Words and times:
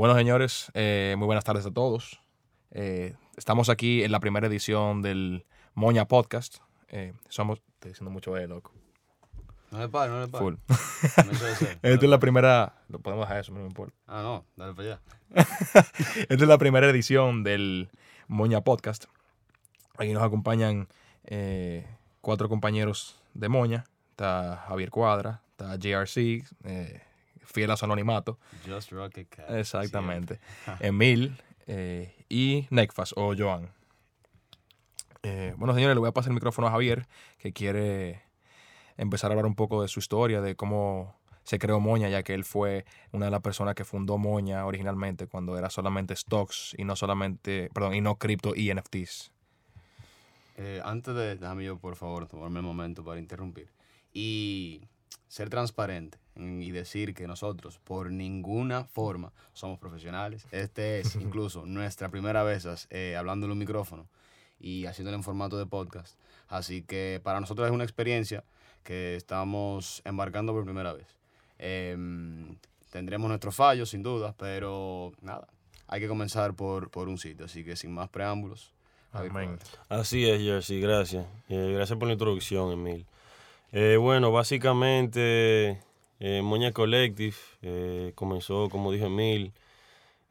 Bueno, 0.00 0.16
señores, 0.16 0.72
eh, 0.72 1.14
muy 1.18 1.26
buenas 1.26 1.44
tardes 1.44 1.66
a 1.66 1.70
todos. 1.70 2.22
Eh, 2.70 3.16
estamos 3.36 3.68
aquí 3.68 4.02
en 4.02 4.12
la 4.12 4.18
primera 4.18 4.46
edición 4.46 5.02
del 5.02 5.44
Moña 5.74 6.08
Podcast. 6.08 6.56
Eh, 6.88 7.12
somos. 7.28 7.58
Estoy 7.74 7.90
diciendo 7.90 8.10
mucho 8.10 8.32
de 8.32 8.48
loco. 8.48 8.72
No 9.70 9.78
le 9.78 9.90
pare, 9.90 10.10
no 10.10 10.22
le 10.22 10.28
pare. 10.28 10.42
Full. 10.42 10.54
No 10.54 11.46
desee. 11.46 11.78
Esta 11.82 12.06
es 12.06 12.10
la 12.10 12.18
primera. 12.18 12.76
Lo 12.88 13.00
podemos 13.00 13.26
dejar 13.26 13.40
eso, 13.42 13.52
no 13.52 13.60
me 13.60 13.66
importa. 13.66 13.94
Ah, 14.06 14.22
no, 14.22 14.46
dale 14.56 14.72
para 14.72 14.88
allá. 14.88 15.00
Esta 16.30 16.34
es 16.34 16.48
la 16.48 16.56
primera 16.56 16.88
edición 16.88 17.44
del 17.44 17.90
Moña 18.26 18.62
Podcast. 18.62 19.04
Aquí 19.98 20.14
nos 20.14 20.22
acompañan 20.22 20.88
eh, 21.24 21.86
cuatro 22.22 22.48
compañeros 22.48 23.20
de 23.34 23.50
Moña. 23.50 23.84
Está 24.12 24.64
Javier 24.66 24.88
Cuadra, 24.88 25.42
está 25.50 25.76
JRC, 25.76 26.42
eh, 26.64 27.02
fiel 27.44 27.70
a 27.70 27.76
su 27.76 27.84
anonimato. 27.84 28.38
Just 28.66 28.92
Rocket 28.92 29.28
Cat. 29.28 29.50
Exactamente. 29.50 30.38
Emil 30.80 31.36
eh, 31.66 32.14
y 32.28 32.66
Necfas 32.70 33.12
o 33.16 33.34
Joan. 33.36 33.70
Eh, 35.22 35.54
bueno, 35.56 35.74
señores, 35.74 35.94
le 35.94 36.00
voy 36.00 36.08
a 36.08 36.12
pasar 36.12 36.30
el 36.30 36.34
micrófono 36.34 36.68
a 36.68 36.70
Javier, 36.70 37.06
que 37.38 37.52
quiere 37.52 38.22
empezar 38.96 39.30
a 39.30 39.32
hablar 39.32 39.46
un 39.46 39.54
poco 39.54 39.82
de 39.82 39.88
su 39.88 39.98
historia, 40.00 40.40
de 40.40 40.56
cómo 40.56 41.14
se 41.44 41.58
creó 41.58 41.80
Moña, 41.80 42.08
ya 42.08 42.22
que 42.22 42.34
él 42.34 42.44
fue 42.44 42.84
una 43.12 43.26
de 43.26 43.30
las 43.30 43.40
personas 43.40 43.74
que 43.74 43.84
fundó 43.84 44.18
Moña 44.18 44.64
originalmente 44.66 45.26
cuando 45.26 45.58
era 45.58 45.68
solamente 45.68 46.14
stocks 46.14 46.74
y 46.78 46.84
no 46.84 46.96
solamente, 46.96 47.70
perdón, 47.74 47.94
y 47.94 48.00
no 48.00 48.16
cripto 48.16 48.54
y 48.54 48.70
NFTs. 48.72 49.32
Eh, 50.56 50.80
antes 50.84 51.14
de, 51.14 51.36
déjame 51.36 51.64
yo, 51.64 51.78
por 51.78 51.96
favor, 51.96 52.26
tomarme 52.28 52.60
el 52.60 52.64
momento 52.66 53.02
para 53.02 53.18
interrumpir. 53.18 53.68
Y 54.12 54.82
ser 55.28 55.48
transparente 55.48 56.18
en- 56.18 56.19
y 56.36 56.70
decir 56.70 57.14
que 57.14 57.26
nosotros, 57.26 57.78
por 57.84 58.10
ninguna 58.10 58.84
forma, 58.84 59.32
somos 59.52 59.78
profesionales. 59.78 60.46
Este 60.52 61.00
es 61.00 61.14
incluso 61.16 61.66
nuestra 61.66 62.08
primera 62.08 62.42
vez 62.42 62.66
eh, 62.90 63.16
hablando 63.16 63.46
en 63.46 63.52
un 63.52 63.58
micrófono 63.58 64.08
y 64.58 64.86
haciéndolo 64.86 65.16
en 65.16 65.22
formato 65.22 65.58
de 65.58 65.66
podcast. 65.66 66.18
Así 66.48 66.82
que 66.82 67.20
para 67.22 67.40
nosotros 67.40 67.66
es 67.66 67.72
una 67.72 67.84
experiencia 67.84 68.44
que 68.82 69.16
estamos 69.16 70.02
embarcando 70.04 70.52
por 70.52 70.64
primera 70.64 70.92
vez. 70.92 71.06
Em, 71.58 72.56
tendremos 72.90 73.28
nuestros 73.28 73.54
fallos, 73.54 73.90
sin 73.90 74.02
duda, 74.02 74.34
pero 74.38 75.12
nada, 75.20 75.48
hay 75.86 76.00
que 76.00 76.08
comenzar 76.08 76.54
por, 76.54 76.90
por 76.90 77.08
un 77.08 77.18
sitio. 77.18 77.46
Así 77.46 77.64
que 77.64 77.76
sin 77.76 77.92
más 77.92 78.08
preámbulos. 78.08 78.72
Amén. 79.12 79.58
Así 79.88 80.28
es, 80.28 80.40
Jersey, 80.40 80.80
gracias. 80.80 81.26
Eh, 81.48 81.72
gracias 81.74 81.98
por 81.98 82.06
la 82.06 82.14
introducción, 82.14 82.72
Emil. 82.72 83.06
Eh, 83.72 83.96
bueno, 83.96 84.30
básicamente, 84.32 85.80
eh, 86.20 86.42
Moña 86.42 86.72
Collective 86.72 87.34
eh, 87.62 88.12
comenzó, 88.14 88.68
como 88.68 88.92
dijo 88.92 89.06
Emil, 89.06 89.54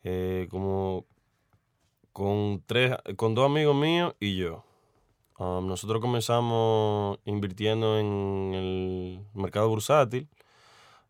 eh, 0.04 0.48
como 0.52 1.06
con, 2.14 2.64
tres, 2.66 2.96
con 3.18 3.34
dos 3.34 3.46
amigos 3.48 3.76
míos 3.76 4.16
y 4.20 4.38
yo. 4.38 4.64
Um, 5.40 5.68
nosotros 5.68 6.00
comenzamos 6.02 7.18
invirtiendo 7.26 7.98
en 7.98 8.54
el 8.54 9.20
mercado 9.34 9.68
bursátil, 9.70 10.28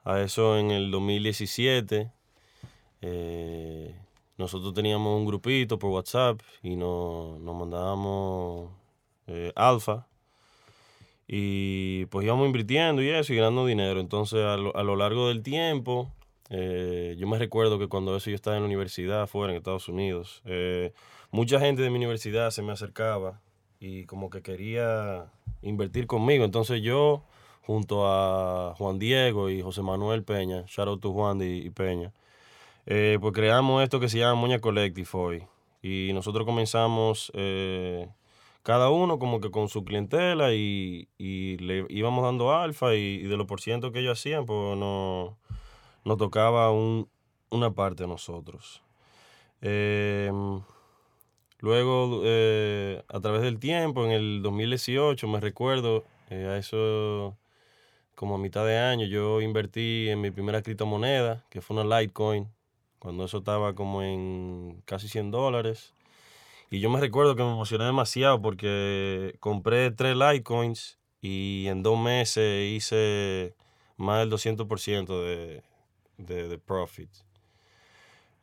a 0.05 0.21
eso 0.21 0.57
en 0.57 0.71
el 0.71 0.91
2017. 0.91 2.11
Eh, 3.01 3.95
nosotros 4.37 4.73
teníamos 4.73 5.17
un 5.17 5.25
grupito 5.25 5.77
por 5.77 5.91
WhatsApp 5.91 6.39
y 6.63 6.77
nos, 6.77 7.39
nos 7.41 7.55
mandábamos 7.55 8.71
alfa. 9.55 10.08
Y 11.31 12.07
pues 12.07 12.25
íbamos 12.25 12.47
invirtiendo 12.47 13.03
y 13.03 13.09
eso 13.09 13.31
y 13.33 13.35
ganando 13.35 13.67
dinero. 13.67 13.99
Entonces 13.99 14.43
a 14.43 14.57
lo, 14.57 14.75
a 14.75 14.81
lo 14.81 14.95
largo 14.95 15.27
del 15.27 15.43
tiempo, 15.43 16.11
eh, 16.49 17.15
yo 17.19 17.27
me 17.27 17.37
recuerdo 17.37 17.77
que 17.77 17.87
cuando 17.87 18.15
eso 18.15 18.31
yo 18.31 18.35
estaba 18.35 18.55
en 18.55 18.63
la 18.63 18.67
universidad 18.67 19.27
fuera 19.27 19.53
en 19.53 19.57
Estados 19.57 19.87
Unidos, 19.87 20.41
eh, 20.45 20.91
mucha 21.29 21.59
gente 21.59 21.83
de 21.83 21.91
mi 21.91 21.97
universidad 21.97 22.49
se 22.49 22.63
me 22.63 22.71
acercaba 22.71 23.41
y 23.79 24.05
como 24.05 24.31
que 24.31 24.41
quería 24.41 25.27
invertir 25.61 26.07
conmigo. 26.07 26.45
Entonces 26.45 26.81
yo, 26.81 27.23
junto 27.61 28.07
a 28.07 28.73
Juan 28.79 28.97
Diego 28.97 29.51
y 29.51 29.61
José 29.61 29.83
Manuel 29.83 30.23
Peña, 30.23 30.63
shout 30.65 30.87
out 30.87 30.99
to 30.99 31.13
Juan 31.13 31.39
y, 31.43 31.57
y 31.59 31.69
Peña, 31.69 32.11
eh, 32.87 33.19
pues 33.21 33.33
creamos 33.35 33.83
esto 33.83 33.99
que 33.99 34.09
se 34.09 34.17
llama 34.17 34.33
Moña 34.41 34.57
Collective 34.57 35.09
hoy. 35.13 35.43
Y 35.83 36.09
nosotros 36.13 36.43
comenzamos 36.43 37.31
cada 38.69 38.91
uno 38.91 39.17
como 39.17 39.41
que 39.41 39.49
con 39.49 39.67
su 39.67 39.83
clientela 39.83 40.53
y, 40.53 41.09
y 41.17 41.57
le 41.57 41.87
íbamos 41.89 42.23
dando 42.23 42.53
alfa 42.53 42.93
y, 42.93 43.17
de 43.23 43.35
los 43.35 43.47
por 43.47 43.61
ciento 43.61 43.91
que 43.91 43.97
ellos 43.97 44.19
hacían, 44.19 44.45
pues 44.45 44.77
no- 44.77 45.39
nos 46.05 46.17
tocaba 46.17 46.69
un- 46.71 47.09
una 47.49 47.71
parte 47.73 48.03
a 48.03 48.05
nosotros. 48.05 48.83
Eh, 49.63 50.31
luego, 51.61 52.21
eh, 52.23 53.01
a 53.07 53.19
través 53.19 53.41
del 53.41 53.57
tiempo, 53.57 54.05
en 54.05 54.11
el 54.11 54.43
2018, 54.43 55.27
me 55.27 55.39
recuerdo, 55.39 56.03
eh, 56.29 56.45
a 56.45 56.57
eso 56.59 57.35
como 58.13 58.35
a 58.35 58.37
mitad 58.37 58.67
de 58.67 58.77
año, 58.77 59.07
yo 59.07 59.41
invertí 59.41 60.09
en 60.09 60.21
mi 60.21 60.29
primera 60.29 60.61
criptomoneda, 60.61 61.43
que 61.49 61.61
fue 61.61 61.75
una 61.83 62.01
Litecoin, 62.01 62.47
cuando 62.99 63.25
eso 63.25 63.39
estaba 63.39 63.73
como 63.73 64.03
en 64.03 64.83
casi 64.85 65.07
100 65.07 65.31
dólares. 65.31 65.95
Y 66.69 66.79
yo 66.79 66.89
me 66.89 66.99
recuerdo 66.99 67.35
que 67.35 67.43
me 67.43 67.51
emocioné 67.51 67.85
demasiado 67.85 68.41
porque 68.41 69.35
compré 69.39 69.91
tres 69.91 70.15
Litecoins 70.15 70.99
y 71.21 71.65
en 71.67 71.81
dos 71.83 71.99
meses 71.99 72.71
hice 72.71 73.55
más 73.97 74.19
del 74.19 74.29
200% 74.29 75.23
de, 75.23 75.63
de, 76.17 76.47
de 76.47 76.57
profit. 76.59 77.09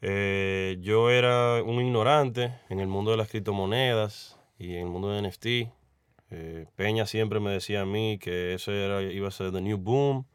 Eh, 0.02 0.76
yo 0.80 1.10
era 1.10 1.62
un 1.62 1.80
ignorante 1.80 2.52
en 2.68 2.80
el 2.80 2.86
mundo 2.86 3.12
de 3.12 3.16
las 3.16 3.28
criptomonedas 3.28 4.38
y 4.58 4.74
en 4.74 4.80
el 4.80 4.86
mundo 4.86 5.10
de 5.10 5.22
NFT. 5.22 5.46
Eh, 6.30 6.66
Peña 6.76 7.06
siempre 7.06 7.40
me 7.40 7.50
decía 7.50 7.82
a 7.82 7.86
mí 7.86 8.18
que 8.18 8.54
eso 8.54 8.72
era, 8.72 9.02
iba 9.02 9.28
a 9.28 9.30
ser 9.30 9.52
the 9.52 9.60
new 9.60 9.78
boom. 9.78 10.26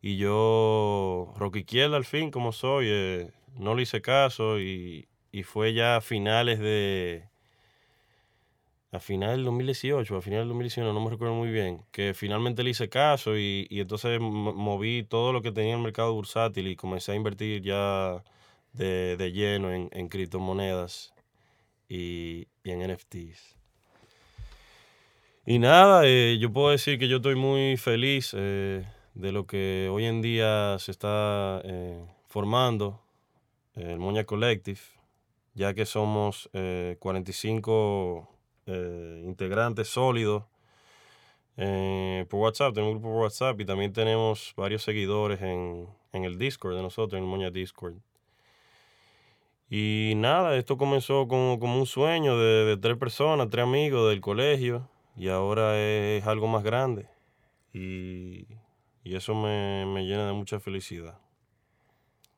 Y 0.00 0.16
yo, 0.16 1.34
rock 1.36 1.56
izquierda 1.56 1.96
al 1.96 2.04
fin, 2.04 2.30
como 2.30 2.52
soy, 2.52 2.86
eh, 2.88 3.30
no 3.56 3.74
le 3.74 3.82
hice 3.82 4.00
caso 4.00 4.60
y, 4.60 5.08
y 5.32 5.42
fue 5.42 5.74
ya 5.74 5.96
a 5.96 6.00
finales 6.00 6.58
de... 6.58 7.24
A 8.90 9.00
finales 9.00 9.36
del 9.36 9.44
2018, 9.44 10.16
a 10.16 10.22
finales 10.22 10.42
del 10.44 10.48
2019, 10.48 10.94
no 10.94 11.00
me 11.04 11.10
recuerdo 11.10 11.34
muy 11.34 11.50
bien, 11.50 11.82
que 11.92 12.14
finalmente 12.14 12.62
le 12.64 12.70
hice 12.70 12.88
caso 12.88 13.36
y, 13.36 13.66
y 13.68 13.80
entonces 13.80 14.18
mo- 14.18 14.54
moví 14.54 15.02
todo 15.02 15.34
lo 15.34 15.42
que 15.42 15.52
tenía 15.52 15.72
en 15.72 15.78
el 15.80 15.84
mercado 15.84 16.14
bursátil 16.14 16.66
y 16.68 16.74
comencé 16.74 17.12
a 17.12 17.14
invertir 17.14 17.60
ya 17.60 18.24
de, 18.72 19.18
de 19.18 19.32
lleno 19.32 19.70
en, 19.72 19.90
en 19.92 20.08
criptomonedas 20.08 21.12
y, 21.86 22.48
y 22.64 22.70
en 22.70 22.80
NFTs. 22.90 23.56
Y 25.44 25.58
nada, 25.58 26.02
eh, 26.06 26.38
yo 26.40 26.50
puedo 26.50 26.70
decir 26.70 26.98
que 26.98 27.08
yo 27.08 27.16
estoy 27.16 27.34
muy 27.34 27.76
feliz 27.76 28.34
eh, 28.36 28.86
de 29.14 29.32
lo 29.32 29.46
que 29.46 29.88
hoy 29.90 30.06
en 30.06 30.22
día 30.22 30.76
se 30.78 30.92
está 30.92 31.60
eh, 31.64 32.02
formando, 32.26 33.02
el 33.74 33.98
Moña 33.98 34.24
Collective, 34.24 34.80
ya 35.58 35.74
que 35.74 35.86
somos 35.86 36.48
eh, 36.52 36.96
45 37.00 38.28
eh, 38.66 39.24
integrantes 39.26 39.88
sólidos 39.88 40.44
eh, 41.56 42.26
por 42.30 42.38
WhatsApp, 42.38 42.72
tenemos 42.74 42.94
un 42.94 43.00
grupo 43.00 43.14
por 43.14 43.22
WhatsApp 43.24 43.60
y 43.60 43.64
también 43.64 43.92
tenemos 43.92 44.54
varios 44.56 44.84
seguidores 44.84 45.42
en, 45.42 45.88
en 46.12 46.22
el 46.22 46.38
Discord 46.38 46.76
de 46.76 46.82
nosotros, 46.82 47.18
en 47.18 47.24
el 47.24 47.28
Moña 47.28 47.50
Discord. 47.50 47.94
Y 49.68 50.12
nada, 50.14 50.56
esto 50.56 50.78
comenzó 50.78 51.26
como, 51.26 51.58
como 51.58 51.76
un 51.76 51.86
sueño 51.86 52.38
de, 52.38 52.64
de 52.64 52.76
tres 52.76 52.96
personas, 52.96 53.50
tres 53.50 53.64
amigos 53.64 54.08
del 54.10 54.20
colegio, 54.20 54.88
y 55.16 55.26
ahora 55.26 55.76
es 55.76 56.24
algo 56.24 56.46
más 56.46 56.62
grande. 56.62 57.08
Y, 57.72 58.46
y 59.02 59.16
eso 59.16 59.34
me, 59.34 59.84
me 59.86 60.06
llena 60.06 60.28
de 60.28 60.34
mucha 60.34 60.60
felicidad. 60.60 61.18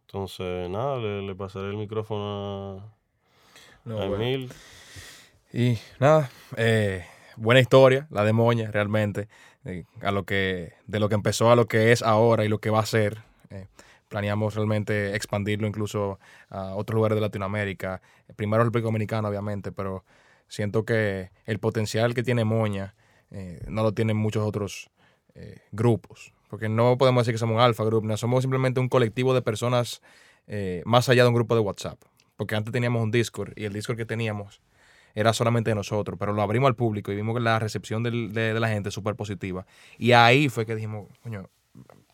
Entonces, 0.07 0.71
nada, 0.71 0.97
le, 0.97 1.21
le 1.21 1.35
pasaré 1.35 1.69
el 1.69 1.77
micrófono 1.77 2.79
a, 2.79 3.00
No, 3.85 3.97
bueno. 3.97 4.17
Emil. 4.17 4.53
Y 5.53 5.79
nada, 5.99 6.31
eh, 6.57 7.05
buena 7.37 7.61
historia, 7.61 8.07
la 8.11 8.25
de 8.25 8.33
Moña, 8.33 8.71
realmente. 8.71 9.29
eh, 9.65 9.85
a 10.01 10.11
lo 10.11 10.25
que, 10.25 10.73
de 10.87 11.01
lo 11.01 11.09
que 11.09 11.15
empezó 11.15 11.51
a 11.51 11.57
lo 11.57 11.67
que 11.67 11.93
es 11.93 12.03
ahora 12.03 12.45
y 12.45 12.49
lo 12.49 12.59
que 12.59 12.71
va 12.71 12.81
a 12.81 12.87
ser. 12.87 13.19
Eh, 13.51 13.67
planeamos 14.09 14.55
realmente 14.55 15.15
expandirlo 15.15 15.67
incluso 15.67 16.19
a 16.49 16.75
otros 16.75 16.95
lugares 16.95 17.17
de 17.17 17.21
Latinoamérica. 17.21 18.01
Primero 18.37 18.65
República 18.65 18.87
Dominicana, 18.87 19.29
obviamente, 19.29 19.71
pero 19.71 20.05
siento 20.49 20.85
que 20.85 21.31
el 21.45 21.59
potencial 21.59 22.15
que 22.15 22.23
tiene 22.23 22.45
Moña 22.45 22.95
eh, 23.31 23.63
no 23.69 23.83
lo 23.83 23.93
tienen 23.93 24.17
muchos 24.17 24.47
otros 24.47 24.91
grupos. 25.73 26.35
Porque 26.51 26.69
no 26.69 26.99
podemos 26.99 27.23
decir 27.23 27.35
que 27.35 27.39
somos 27.39 27.55
un 27.55 27.63
alfa 27.63 27.85
group, 27.85 28.05
no, 28.05 28.17
somos 28.19 28.43
simplemente 28.43 28.79
un 28.79 28.89
colectivo 28.91 29.33
de 29.33 29.41
personas 29.41 30.03
más 30.85 31.09
allá 31.09 31.23
de 31.23 31.29
un 31.29 31.35
grupo 31.35 31.55
de 31.55 31.61
WhatsApp. 31.61 31.99
Porque 32.41 32.57
antes 32.57 32.73
teníamos 32.73 33.03
un 33.03 33.11
Discord 33.11 33.53
y 33.55 33.67
el 33.67 33.75
Discord 33.75 33.99
que 33.99 34.07
teníamos 34.07 34.63
era 35.15 35.35
solamente 35.35 35.73
de 35.73 35.75
nosotros, 35.75 36.19
pero 36.19 36.33
lo 36.33 36.41
abrimos 36.41 36.69
al 36.69 36.75
público 36.75 37.13
y 37.13 37.15
vimos 37.15 37.35
que 37.35 37.43
la 37.43 37.59
recepción 37.59 38.03
de 38.03 38.59
la 38.59 38.69
gente 38.71 38.89
es 38.89 38.95
súper 38.95 39.15
positiva. 39.15 39.67
Y 39.99 40.13
ahí 40.13 40.49
fue 40.49 40.65
que 40.65 40.75
dijimos, 40.75 41.07
coño, 41.23 41.51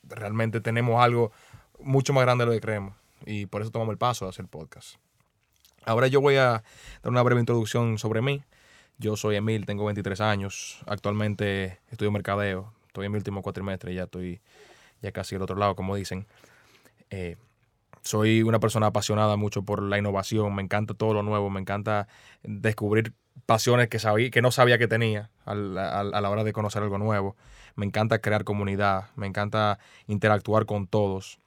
realmente 0.02 0.60
tenemos 0.60 1.00
algo 1.00 1.30
mucho 1.78 2.12
más 2.12 2.24
grande 2.24 2.42
de 2.42 2.46
lo 2.46 2.52
que 2.54 2.60
creemos. 2.60 2.96
y 3.24 3.46
por 3.46 3.62
eso 3.62 3.70
tomamos 3.70 3.92
el 3.92 3.98
paso 3.98 4.24
de 4.24 4.30
hacer 4.30 4.48
podcast. 4.48 4.96
Ahora 5.84 6.08
yo 6.08 6.20
voy 6.20 6.34
a 6.34 6.44
dar 6.44 6.64
una 7.04 7.22
breve 7.22 7.40
introducción 7.40 7.96
sobre 7.96 8.20
mí. 8.20 8.42
Yo 8.98 9.16
soy 9.16 9.36
Emil, 9.36 9.64
tengo 9.64 9.84
23 9.84 10.20
años. 10.22 10.80
Actualmente 10.86 11.78
estudio 11.92 12.10
mercadeo. 12.10 12.72
Estoy 12.88 13.06
en 13.06 13.12
mi 13.12 13.18
último 13.18 13.42
cuatrimestre, 13.42 13.94
ya 13.94 14.02
estoy 14.02 14.40
ya 15.02 15.12
casi 15.12 15.36
al 15.36 15.42
otro 15.42 15.54
lado, 15.54 15.76
como 15.76 15.94
dicen. 15.94 16.26
Eh, 17.10 17.36
soy 18.06 18.42
una 18.42 18.60
persona 18.60 18.86
apasionada 18.86 19.36
mucho 19.36 19.62
por 19.62 19.82
la 19.82 19.98
innovación, 19.98 20.54
me 20.54 20.62
encanta 20.62 20.94
todo 20.94 21.12
lo 21.12 21.22
nuevo, 21.22 21.50
me 21.50 21.60
encanta 21.60 22.06
descubrir 22.42 23.12
pasiones 23.46 23.88
que, 23.88 24.30
que 24.30 24.42
no 24.42 24.50
sabía 24.50 24.78
que 24.78 24.88
tenía 24.88 25.30
a 25.44 25.54
la 25.54 26.30
hora 26.30 26.44
de 26.44 26.52
conocer 26.52 26.82
algo 26.82 26.98
nuevo. 26.98 27.36
Me 27.74 27.84
encanta 27.84 28.20
crear 28.20 28.44
comunidad, 28.44 29.10
me 29.16 29.26
encanta 29.26 29.78
interactuar 30.06 30.64
con 30.66 30.86
todos. 30.86 31.38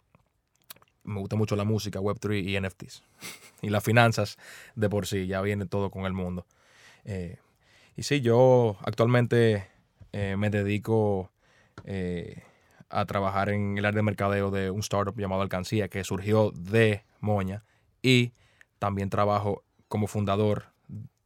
Me 1.04 1.20
gusta 1.20 1.36
mucho 1.36 1.56
la 1.56 1.64
música, 1.64 2.00
Web3 2.00 2.44
y 2.44 2.60
NFTs. 2.60 3.04
y 3.62 3.70
las 3.70 3.84
finanzas 3.84 4.38
de 4.76 4.90
por 4.90 5.08
sí, 5.08 5.28
ya 5.28 5.42
viene 5.42 5.66
todo 5.66 5.90
con 5.90 6.06
el 6.06 6.14
mundo. 6.14 6.46
Eh, 7.06 7.38
y 7.96 8.04
sí, 8.04 8.22
yo 8.22 8.78
actualmente 8.84 9.68
eh, 10.12 10.36
me 10.38 10.50
dedico 10.50 11.32
eh, 11.86 12.44
a 12.90 13.06
trabajar 13.06 13.50
en 13.50 13.78
el 13.78 13.86
área 13.86 13.98
de 13.98 14.04
mercadeo 14.04 14.52
de 14.52 14.72
un 14.72 14.80
startup 14.80 15.18
llamado 15.18 15.42
Alcancía, 15.42 15.88
que 15.88 16.04
surgió 16.04 16.52
de 16.52 17.04
Moña. 17.20 17.64
Y 18.02 18.34
también 18.80 19.10
trabajo 19.10 19.64
como 19.88 20.08
fundador 20.08 20.66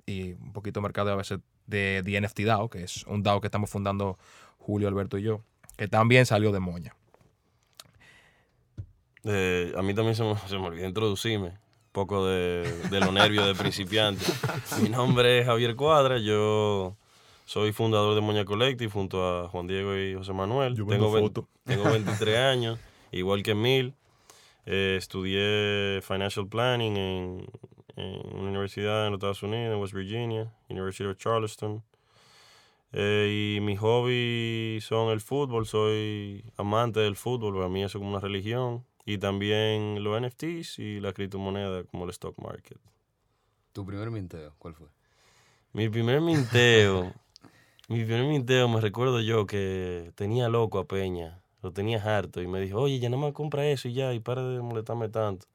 y 0.06 0.34
un 0.34 0.54
poquito 0.54 0.80
de 0.80 0.84
mercadeo 0.84 1.14
a 1.14 1.18
veces 1.18 1.40
de 1.68 2.02
The 2.04 2.22
NFT 2.22 2.42
DAO, 2.42 2.70
que 2.70 2.84
es 2.84 3.06
un 3.08 3.24
DAO 3.24 3.42
que 3.42 3.48
estamos 3.48 3.70
fundando 3.70 4.18
Julio, 4.58 4.88
Alberto 4.88 5.18
y 5.18 5.24
yo, 5.24 5.42
que 5.78 5.88
también 5.88 6.26
salió 6.26 6.52
de 6.52 6.60
Moña. 6.60 6.96
a 9.26 9.82
mí 9.82 9.94
también 9.94 10.16
se 10.16 10.24
me, 10.24 10.38
se 10.38 10.58
me 10.58 10.68
olvidó 10.68 10.88
introducirme 10.88 11.50
un 11.50 11.92
poco 11.92 12.26
de, 12.28 12.64
de 12.90 13.00
los 13.00 13.14
nervios 13.14 13.46
de 13.46 13.56
principiante. 13.56 14.26
Mi 14.82 14.90
nombre 14.90 15.40
es 15.40 15.46
Javier 15.46 15.76
Cuadra, 15.76 16.18
yo 16.18 16.98
soy 17.46 17.72
fundador 17.72 18.16
de 18.16 18.22
Moña 18.22 18.46
Collective 18.46 18.92
junto 18.92 19.28
a 19.28 19.48
Juan 19.50 19.68
Diego 19.68 19.98
y 19.98 20.14
José 20.16 20.34
Manuel. 20.34 20.76
tengo, 20.76 21.32
tengo 21.64 21.84
23 21.84 22.38
años, 22.38 22.80
igual 23.12 23.44
que 23.44 23.56
Mil. 23.56 23.94
Eh, 24.66 24.96
estudié 24.98 26.02
Financial 26.02 26.48
Planning 26.48 26.96
en, 26.96 27.46
en, 27.98 28.36
una 28.36 28.50
universidad 28.50 29.06
en 29.06 29.12
los 29.12 29.18
Estados 29.18 29.44
Unidos, 29.44 29.74
en 29.74 29.82
West 29.82 29.94
Virginia, 29.94 30.54
University 30.70 31.04
of 31.04 31.18
Charleston. 31.18 31.84
Eh, 32.94 33.56
y 33.58 33.62
mis 33.62 33.80
hobbies 33.80 34.86
son 34.86 35.12
el 35.12 35.20
fútbol, 35.20 35.66
soy 35.66 36.46
amante 36.58 37.00
del 37.00 37.16
fútbol, 37.16 37.56
para 37.56 37.68
mí 37.68 37.84
eso 37.84 37.98
es 37.98 38.02
como 38.02 38.12
una 38.12 38.20
religión. 38.20 38.86
Y 39.06 39.18
también 39.18 40.02
los 40.02 40.22
NFTs 40.22 40.80
y 40.80 41.02
la 41.02 41.12
criptomoneda 41.12 41.84
como 41.84 42.06
el 42.06 42.12
stock 42.12 42.38
market. 42.40 42.80
¿Tu 43.74 43.86
primer 43.86 44.12
minteo 44.12 44.56
cuál 44.60 44.76
fue? 44.76 44.88
Mi 45.74 45.90
primer 45.90 46.22
minteo 46.22 47.14
Mi 47.94 48.04
primer 48.06 48.26
minteo 48.26 48.68
me 48.68 48.82
recuerdo 48.82 49.22
yo 49.22 49.46
que 49.46 50.12
tenía 50.16 50.50
loco 50.50 50.80
a 50.80 50.88
Peña, 50.88 51.40
lo 51.62 51.72
tenía 51.72 52.02
harto 52.02 52.42
y 52.42 52.48
me 52.48 52.60
dijo, 52.60 52.80
oye, 52.80 52.98
ya 52.98 53.08
no 53.08 53.20
me 53.20 53.34
compra 53.34 53.68
eso 53.68 53.88
y 53.88 53.94
ya, 53.94 54.12
y 54.16 54.20
para 54.20 54.42
de 54.42 54.64
molestarme 54.64 55.10
tanto. 55.10 55.46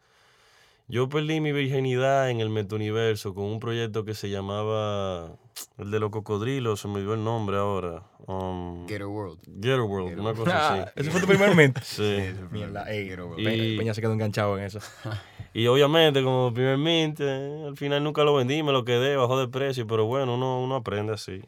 Yo 0.87 1.08
perdí 1.08 1.40
mi 1.40 1.50
virginidad 1.50 2.31
en 2.31 2.38
el 2.38 2.49
metauniverso 2.49 3.35
con 3.35 3.43
un 3.46 3.58
proyecto 3.58 4.05
que 4.05 4.14
se 4.14 4.31
llamaba 4.31 5.37
el 5.79 5.90
de 5.90 5.99
los 5.99 6.11
cocodrilos, 6.11 6.79
se 6.81 6.87
me 6.87 7.00
dio 7.00 7.12
el 7.12 7.25
nombre 7.25 7.56
ahora. 7.56 8.05
Um, 8.29 8.87
Get 8.87 9.02
a 9.02 9.08
World. 9.08 9.41
Get 9.61 9.81
a 9.81 9.82
World, 9.82 10.20
una 10.20 10.32
cosa 10.32 10.84
así. 10.84 10.91
¿Ese 10.94 11.11
fue 11.11 11.20
tu 11.20 11.26
primer 11.26 11.56
mente? 11.56 11.81
sí. 11.84 12.19
Mierda, 12.52 12.84
ey, 12.88 13.12
y, 13.37 13.76
Peña 13.79 13.94
se 13.94 14.00
quedó 14.00 14.12
enganchado 14.12 14.56
en 14.56 14.62
eso. 14.62 14.79
y 15.55 15.67
obviamente, 15.67 16.23
como 16.23 16.55
primer 16.55 16.79
mint, 16.79 17.20
al 17.20 17.76
final 17.76 18.05
nunca 18.05 18.23
lo 18.23 18.32
vendí, 18.37 18.62
me 18.62 18.70
lo 18.70 18.84
quedé, 18.84 19.17
bajó 19.17 19.41
de 19.41 19.49
precio, 19.49 19.88
pero 19.88 20.06
bueno, 20.06 20.37
uno, 20.37 20.62
uno 20.62 20.76
aprende 20.76 21.12
así. 21.12 21.43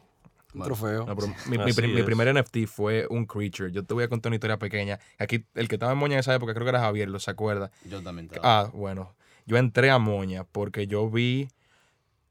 Un 0.53 0.63
trofeo. 0.63 1.05
mi, 1.47 1.57
mi, 1.57 2.03
primer 2.03 2.35
NFT 2.35 2.65
fue 2.67 3.07
un 3.09 3.25
creature. 3.25 3.71
Yo 3.71 3.83
te 3.83 3.93
voy 3.93 4.03
a 4.03 4.09
contar 4.09 4.29
una 4.29 4.35
historia 4.35 4.57
pequeña. 4.57 4.99
Aquí, 5.17 5.45
el 5.55 5.67
que 5.67 5.75
estaba 5.75 5.93
en 5.93 5.97
Moña 5.97 6.15
en 6.15 6.19
esa 6.19 6.35
época, 6.35 6.53
creo 6.53 6.65
que 6.65 6.69
era 6.69 6.79
Javier, 6.81 7.09
¿lo 7.09 7.19
se 7.19 7.31
acuerda? 7.31 7.71
Yo 7.85 8.01
también 8.01 8.29
Ah, 8.43 8.69
bueno. 8.73 9.15
Yo 9.45 9.57
entré 9.57 9.89
a 9.89 9.97
Moña 9.97 10.43
porque 10.43 10.87
yo 10.87 11.09
vi 11.09 11.49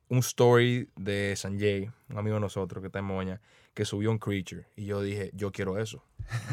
un 0.09 0.19
story 0.19 0.89
de 0.97 1.35
Sanjay, 1.37 1.91
un 2.09 2.19
amigo 2.19 2.35
de 2.35 2.41
nosotros 2.41 2.83
que 2.83 2.87
está 2.87 2.99
en 2.99 3.05
Moña, 3.07 3.41
que 3.75 3.85
subió 3.85 4.11
un 4.11 4.19
creature. 4.19 4.67
Y 4.77 4.85
yo 4.85 5.03
dije, 5.03 5.31
yo 5.35 5.53
quiero 5.53 5.79
eso. 5.79 6.03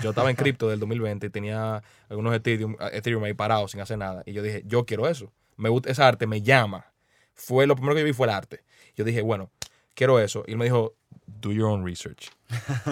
Yo 0.01 0.11
estaba 0.11 0.29
en 0.29 0.35
cripto 0.37 0.69
del 0.69 0.79
2020 0.79 1.27
y 1.27 1.29
tenía 1.29 1.83
algunos 2.09 2.33
Ethereum, 2.33 2.75
Ethereum 2.91 3.23
ahí 3.23 3.33
parados 3.33 3.71
sin 3.71 3.81
hacer 3.81 3.97
nada. 3.97 4.23
Y 4.25 4.33
yo 4.33 4.41
dije, 4.41 4.63
yo 4.65 4.85
quiero 4.85 5.07
eso. 5.07 5.31
Me 5.57 5.69
gusta 5.69 5.91
esa 5.91 6.07
arte, 6.07 6.27
me 6.27 6.41
llama. 6.41 6.85
Fue 7.33 7.67
lo 7.67 7.75
primero 7.75 7.95
que 7.95 8.03
vi 8.03 8.13
fue 8.13 8.27
el 8.27 8.33
arte. 8.33 8.63
Yo 8.95 9.03
dije, 9.03 9.21
bueno, 9.21 9.51
quiero 9.97 10.19
eso. 10.19 10.43
Y 10.47 10.51
él 10.51 10.57
me 10.57 10.65
dijo, 10.65 10.95
do 11.25 11.51
your 11.51 11.65
own 11.65 11.83
research. 11.83 12.29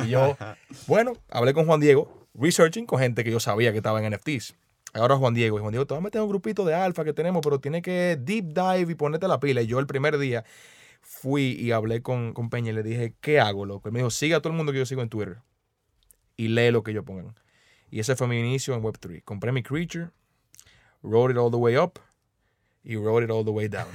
Y 0.03 0.09
yo, 0.09 0.35
bueno, 0.87 1.13
hablé 1.29 1.53
con 1.53 1.65
Juan 1.65 1.79
Diego, 1.79 2.27
researching 2.33 2.85
con 2.85 2.99
gente 2.99 3.23
que 3.23 3.31
yo 3.31 3.39
sabía 3.39 3.71
que 3.71 3.77
estaba 3.77 4.03
en 4.03 4.11
NFTs. 4.11 4.55
Ahora 4.93 5.15
Juan 5.15 5.33
Diego, 5.33 5.57
y 5.57 5.61
Juan 5.61 5.71
Diego, 5.71 5.85
te 5.85 5.93
vas 5.93 6.01
a 6.01 6.03
meter 6.03 6.21
un 6.21 6.29
grupito 6.29 6.65
de 6.65 6.73
alfa 6.73 7.03
que 7.03 7.13
tenemos, 7.13 7.41
pero 7.43 7.59
tiene 7.59 7.81
que 7.81 8.17
deep 8.19 8.53
dive 8.53 8.91
y 8.91 8.95
ponerte 8.95 9.27
la 9.27 9.39
pila. 9.39 9.61
Y 9.61 9.67
yo 9.67 9.79
el 9.79 9.87
primer 9.87 10.17
día 10.17 10.43
fui 11.01 11.51
y 11.59 11.71
hablé 11.71 12.01
con, 12.01 12.33
con 12.33 12.49
Peña 12.49 12.71
y 12.71 12.73
le 12.73 12.83
dije, 12.83 13.13
¿qué 13.21 13.39
hago, 13.39 13.65
loco? 13.65 13.87
Él 13.87 13.93
me 13.93 13.99
dijo, 13.99 14.09
sigue 14.09 14.33
a 14.33 14.39
todo 14.41 14.51
el 14.51 14.57
mundo 14.57 14.71
que 14.71 14.79
yo 14.79 14.85
sigo 14.85 15.01
en 15.01 15.09
Twitter 15.09 15.37
y 16.37 16.47
lee 16.47 16.71
lo 16.71 16.83
que 16.83 16.93
yo 16.93 17.03
pongan. 17.03 17.35
Y 17.91 17.99
ese 17.99 18.15
fue 18.15 18.27
mi 18.27 18.39
inicio 18.39 18.73
en 18.73 18.81
Web3. 18.81 19.21
Compré 19.23 19.51
mi 19.51 19.61
Creature, 19.61 20.09
wrote 21.03 21.31
it 21.31 21.37
all 21.37 21.51
the 21.51 21.57
way 21.57 21.77
up 21.77 21.99
y 22.85 22.95
wrote 22.95 23.25
it 23.25 23.31
all 23.31 23.43
the 23.43 23.51
way 23.51 23.67
down. 23.67 23.87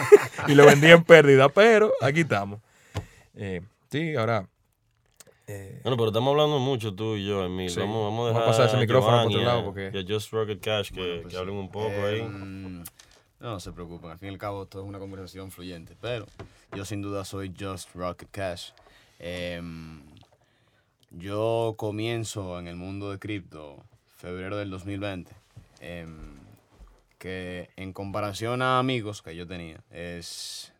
y 0.48 0.54
lo 0.54 0.66
vendí 0.66 0.88
en 0.88 1.04
pérdida, 1.04 1.48
pero 1.48 1.92
aquí 2.00 2.20
estamos. 2.20 2.60
Eh, 3.36 3.60
Sí, 3.90 4.14
ahora. 4.16 4.48
Eh, 5.46 5.80
bueno, 5.82 5.96
pero 5.96 6.08
estamos 6.08 6.30
hablando 6.30 6.58
mucho 6.58 6.94
tú 6.94 7.16
y 7.16 7.26
yo, 7.26 7.44
Emil. 7.44 7.72
Vamos, 7.78 8.04
vamos, 8.04 8.24
a 8.24 8.28
dejar 8.28 8.42
vamos 8.42 8.42
a 8.42 8.46
pasar 8.46 8.66
ese 8.66 8.76
micrófono 8.76 9.22
por 9.22 9.26
otro 9.32 9.42
lado. 9.42 9.64
Porque... 9.64 9.90
Y 9.94 9.98
a 9.98 10.04
Just 10.06 10.30
Rocket 10.30 10.60
Cash, 10.60 10.90
que, 10.90 11.20
pues 11.22 11.34
hablen 11.34 11.54
un 11.54 11.70
poco 11.70 11.88
ahí. 11.88 12.20
Em, 12.20 12.84
no, 13.40 13.58
se 13.58 13.72
preocupen, 13.72 14.10
al 14.10 14.18
fin 14.18 14.28
y 14.28 14.32
al 14.32 14.38
cabo 14.38 14.64
esto 14.64 14.80
es 14.80 14.86
una 14.86 14.98
conversación 14.98 15.50
fluyente. 15.50 15.96
Pero 16.02 16.26
yo 16.76 16.84
sin 16.84 17.00
duda 17.00 17.24
soy 17.24 17.54
Just 17.58 17.94
Rocket 17.94 18.28
Cash. 18.30 18.72
Em, 19.18 20.02
yo 21.10 21.74
comienzo 21.78 22.58
en 22.58 22.66
el 22.66 22.76
mundo 22.76 23.10
de 23.10 23.18
cripto 23.18 23.82
febrero 24.18 24.58
del 24.58 24.68
2020. 24.68 25.32
Que 27.18 27.70
en 27.76 27.92
comparación 27.92 28.62
a 28.62 28.78
amigos 28.78 29.22
que 29.22 29.34
yo 29.34 29.46
tenía, 29.46 29.82
es 29.90 30.72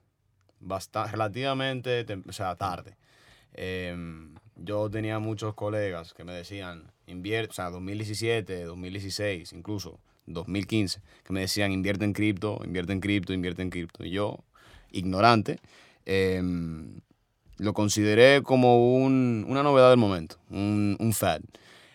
bastante, 0.60 1.12
relativamente 1.12 2.06
o 2.28 2.32
sea, 2.32 2.54
tarde. 2.54 2.96
Em, 3.54 4.34
yo 4.56 4.88
tenía 4.90 5.18
muchos 5.18 5.54
colegas 5.54 6.14
que 6.14 6.24
me 6.24 6.32
decían, 6.32 6.92
invierte, 7.06 7.50
o 7.50 7.54
sea, 7.54 7.70
2017, 7.70 8.64
2016, 8.64 9.52
incluso 9.52 9.98
2015, 10.26 11.00
que 11.24 11.32
me 11.32 11.40
decían, 11.40 11.72
invierte 11.72 12.04
en 12.04 12.12
cripto, 12.12 12.60
invierte 12.64 12.92
en 12.92 13.00
cripto, 13.00 13.32
invierte 13.32 13.62
en 13.62 13.70
cripto. 13.70 14.04
Y 14.04 14.10
yo, 14.10 14.44
ignorante, 14.90 15.60
em, 16.06 17.00
lo 17.56 17.72
consideré 17.72 18.42
como 18.42 18.94
un, 18.96 19.44
una 19.48 19.62
novedad 19.62 19.90
del 19.90 19.98
momento, 19.98 20.36
un, 20.50 20.96
un 21.00 21.12
fad. 21.12 21.40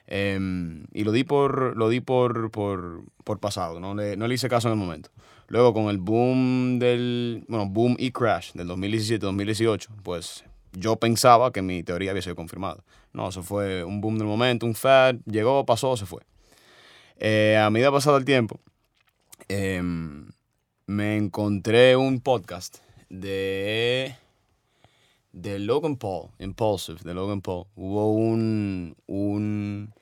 Em, 0.08 0.86
y 0.92 1.04
lo 1.04 1.12
di 1.12 1.24
por, 1.24 1.78
lo 1.78 1.90
di 1.90 2.02
por, 2.02 2.52
por, 2.52 3.04
por 3.24 3.40
pasado, 3.40 3.80
no 3.80 3.96
le, 3.96 4.18
no 4.18 4.28
le 4.28 4.36
hice 4.36 4.50
caso 4.50 4.68
en 4.68 4.74
el 4.74 4.80
momento. 4.80 5.10
Luego 5.48 5.74
con 5.74 5.86
el 5.86 5.98
boom 5.98 6.80
del, 6.80 7.46
bueno, 7.48 7.68
boom 7.68 7.96
y 7.98 8.12
crash 8.12 8.54
del 8.54 8.68
2017-2018, 8.70 9.88
pues 10.04 10.44
yo 10.74 10.96
pensaba 10.98 11.52
que 11.52 11.62
mi 11.62 11.84
teoría 11.84 12.12
había 12.12 12.22
sido 12.22 12.36
confirmada. 12.36 12.84
No, 13.14 13.30
eso 13.30 13.44
fue 13.44 13.84
un 13.84 14.02
boom 14.02 14.18
del 14.18 14.28
momento, 14.28 14.66
un 14.66 14.76
fad, 14.76 15.16
llegó, 15.26 15.66
pasó, 15.66 15.96
se 15.96 16.06
fue. 16.06 16.22
Eh, 17.18 17.58
a 17.58 17.70
medida 17.70 17.92
pasado 17.92 18.18
el 18.18 18.26
tiempo, 18.26 18.60
em, 19.48 20.28
me 20.88 21.18
encontré 21.18 21.96
un 21.96 22.20
podcast 22.20 22.78
de, 23.10 24.16
de 25.34 25.60
Logan 25.60 25.98
Paul, 25.98 26.30
Impulsive, 26.40 27.00
de 27.04 27.14
Logan 27.14 27.42
Paul. 27.42 27.66
Hubo 27.76 28.14
un, 28.14 28.96
un 29.08 29.94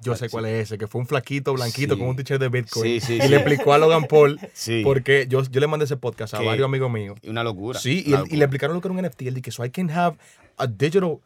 yo 0.00 0.14
sé 0.14 0.28
cuál 0.30 0.46
es 0.46 0.64
ese, 0.64 0.78
que 0.78 0.86
fue 0.86 1.00
un 1.00 1.06
flaquito 1.06 1.52
blanquito 1.52 1.98
con 1.98 2.08
un 2.08 2.16
t-shirt 2.16 2.40
de 2.40 2.48
Bitcoin. 2.48 2.86
y 2.86 3.28
le 3.28 3.36
explicó 3.36 3.74
a 3.74 3.78
Logan 3.78 4.04
Paul 4.04 4.38
porque 4.84 5.26
yo, 5.28 5.42
yo 5.42 5.60
le 5.60 5.66
mandé 5.66 5.84
ese 5.84 5.96
podcast 5.96 6.34
a 6.34 6.40
varios 6.40 6.64
amigos 6.64 6.90
míos. 6.90 7.18
Y 7.22 7.28
una 7.28 7.42
locura. 7.42 7.78
Sí, 7.78 8.04
y, 8.06 8.34
y, 8.34 8.36
le 8.36 8.44
explicaron 8.44 8.76
lo 8.76 8.80
que 8.80 8.88
era 8.88 8.98
un 8.98 9.04
NFT. 9.04 9.22
Él 9.22 9.34
dijo, 9.34 9.50
so 9.50 9.64
I 9.64 9.70
can 9.70 9.90
have 9.90 10.16
a 10.56 10.66
digital 10.66 11.20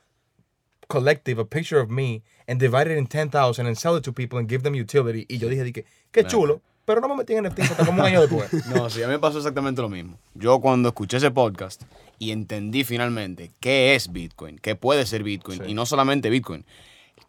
collective, 0.89 1.41
a 1.41 1.45
picture 1.45 1.81
of 1.81 1.91
me, 1.91 2.23
and 2.47 2.61
divide 2.61 2.91
it 2.91 2.99
in 2.99 3.07
10,000 3.07 3.67
and 3.67 3.77
sell 3.77 3.97
it 3.97 4.05
to 4.05 4.13
people 4.13 4.39
and 4.39 4.49
give 4.49 4.63
them 4.63 4.75
utility. 4.75 5.27
Y 5.29 5.39
yo 5.39 5.49
dije, 5.49 5.65
dije 5.65 5.85
qué 6.13 6.25
chulo. 6.25 6.63
Pero 6.85 7.01
no 7.01 7.09
me 7.09 7.17
metí 7.17 7.33
en 7.35 7.45
NFT 7.45 7.61
hasta 7.61 7.87
como 7.87 8.01
un 8.03 8.07
año 8.07 8.21
después. 8.21 8.51
No, 8.75 8.91
sí, 8.91 9.03
a 9.03 9.07
mí 9.07 9.13
me 9.13 9.19
pasó 9.19 9.39
exactamente 9.39 9.81
lo 9.81 9.89
mismo. 9.89 10.19
Yo 10.35 10.61
cuando 10.61 10.89
escuché 10.91 11.17
ese 11.17 11.31
podcast 11.31 11.83
y 12.19 12.31
entendí 12.31 12.85
finalmente 12.85 13.51
qué 13.61 13.95
es 13.95 14.13
Bitcoin, 14.13 14.59
qué 14.59 14.77
puede 14.77 15.07
ser 15.07 15.23
Bitcoin, 15.23 15.63
y 15.67 15.75
no 15.75 15.87
solamente 15.87 16.29
Bitcoin, 16.31 16.65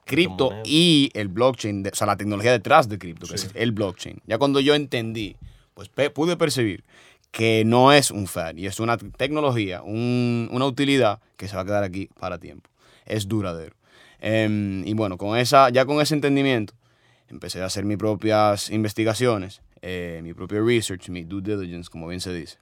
cripto 0.05 0.49
y 0.65 1.09
el 1.13 1.27
blockchain, 1.29 1.83
de- 1.83 1.89
o 1.91 1.95
sea, 1.95 2.07
la 2.07 2.17
tecnología 2.17 2.51
detrás 2.51 2.89
de 2.89 2.97
cripto, 2.99 3.27
que 3.27 3.35
es 3.35 3.49
el 3.53 3.71
blockchain. 3.71 4.21
Ya 4.27 4.37
cuando 4.37 4.59
yo 4.59 4.75
entendí, 4.75 5.35
pues 5.73 5.89
pe- 5.89 6.09
pude 6.09 6.37
percibir 6.37 6.83
que 7.31 7.63
no 7.65 7.91
es 7.91 8.11
un 8.11 8.27
fad 8.27 8.55
y 8.55 8.65
es 8.67 8.79
una 8.79 8.97
tecnología, 8.97 9.81
un- 9.83 10.47
una 10.51 10.65
utilidad 10.65 11.19
que 11.37 11.47
se 11.47 11.55
va 11.55 11.63
a 11.63 11.65
quedar 11.65 11.83
aquí 11.83 12.09
para 12.19 12.37
tiempo. 12.39 12.69
Es 13.05 13.27
duradero. 13.27 13.75
Em, 14.19 14.87
y 14.87 14.93
bueno, 14.93 15.17
con 15.17 15.37
esa, 15.37 15.69
ya 15.69 15.85
con 15.85 16.01
ese 16.01 16.13
entendimiento, 16.15 16.73
empecé 17.35 17.61
a 17.61 17.65
hacer 17.65 17.85
mis 17.85 17.97
propias 17.97 18.69
investigaciones, 18.69 19.61
eh, 19.81 20.19
mi 20.23 20.33
propio 20.33 20.65
research, 20.65 21.09
mi 21.09 21.23
due 21.23 21.41
diligence, 21.41 21.89
como 21.89 22.07
bien 22.07 22.21
se 22.21 22.33
dice. 22.33 22.57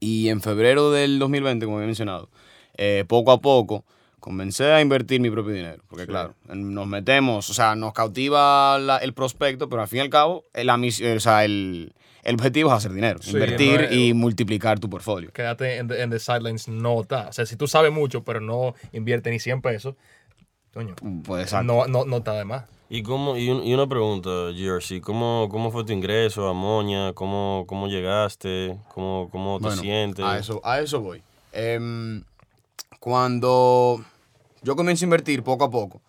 Y 0.00 0.28
en 0.28 0.42
febrero 0.42 0.90
del 0.90 1.18
2020, 1.18 1.64
como 1.64 1.78
había 1.78 1.86
mencionado, 1.86 2.28
eh, 2.76 3.04
poco 3.08 3.32
a 3.32 3.40
poco 3.40 3.84
comencé 4.20 4.70
a 4.72 4.80
invertir 4.80 5.20
mi 5.20 5.30
propio 5.30 5.54
dinero. 5.54 5.82
Porque 5.88 6.06
claro, 6.06 6.34
en- 6.48 6.74
nos 6.74 6.86
metemos, 6.86 7.48
o 7.48 7.54
sea, 7.54 7.74
nos 7.76 7.92
cautiva 7.92 8.78
la- 8.78 8.98
el 8.98 9.14
prospecto, 9.14 9.68
pero 9.68 9.82
al 9.82 9.88
fin 9.88 9.98
y 9.98 10.02
al 10.02 10.10
cabo, 10.10 10.44
eh, 10.52 10.64
la 10.64 10.76
eh, 10.76 11.14
o 11.16 11.20
sea, 11.20 11.44
el, 11.44 11.92
el 12.24 12.34
objetivo 12.34 12.70
es 12.70 12.74
hacer 12.76 12.92
dinero, 12.92 13.20
Sí, 13.22 13.30
invertir 13.30 13.80
no 13.80 13.86
es- 13.86 13.92
y 13.92 14.12
multiplicar 14.14 14.78
tu 14.80 14.90
portfolio. 14.90 15.30
Quédate 15.32 15.76
en 15.78 15.88
the, 15.88 16.02
en 16.02 16.10
the 16.10 16.18
sidelines, 16.18 16.66
no 16.68 17.00
está. 17.02 17.28
O 17.28 17.32
sea, 17.32 17.46
si 17.46 17.56
tú 17.56 17.66
sabes 17.68 17.92
mucho, 17.92 18.24
pero 18.24 18.40
no 18.40 18.74
invierte 18.92 19.30
ni 19.30 19.38
100 19.38 19.62
pesos, 19.62 19.94
coño, 20.76 20.94
Pues 21.24 21.52
no, 21.64 21.86
no, 21.86 22.04
no 22.04 22.16
está 22.18 22.34
de 22.34 22.44
más. 22.44 22.64
¿Y, 22.90 23.02
cómo, 23.02 23.34
y, 23.38 23.48
un- 23.48 23.64
y 23.64 23.72
una 23.72 23.86
pregunta, 23.86 24.28
GRC, 24.52 25.00
¿cómo, 25.00 25.48
¿cómo 25.50 25.70
fue 25.72 25.84
tu 25.84 25.92
ingreso 25.94 26.46
a 26.48 26.52
Moña? 26.52 27.14
¿Cómo, 27.14 27.64
cómo 27.66 27.88
llegaste? 27.88 28.78
¿Cómo, 28.94 29.30
cómo 29.32 29.56
te 29.58 29.62
Bueno, 29.68 29.80
sientes? 29.80 30.22
A 30.24 30.38
eso, 30.38 30.60
a 30.62 30.80
eso 30.80 31.00
voy. 31.00 31.22
Em, 31.52 32.22
cuando 33.00 34.04
yo 34.62 34.76
comienzo 34.76 35.04
a 35.04 35.06
invertir 35.06 35.42
poco 35.42 35.64
a 35.64 35.70
poco, 35.70 36.02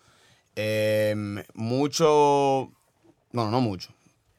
em, 0.54 1.42
mucho, 1.54 2.70
bueno, 3.32 3.50
no 3.50 3.60
mucho, 3.62 3.88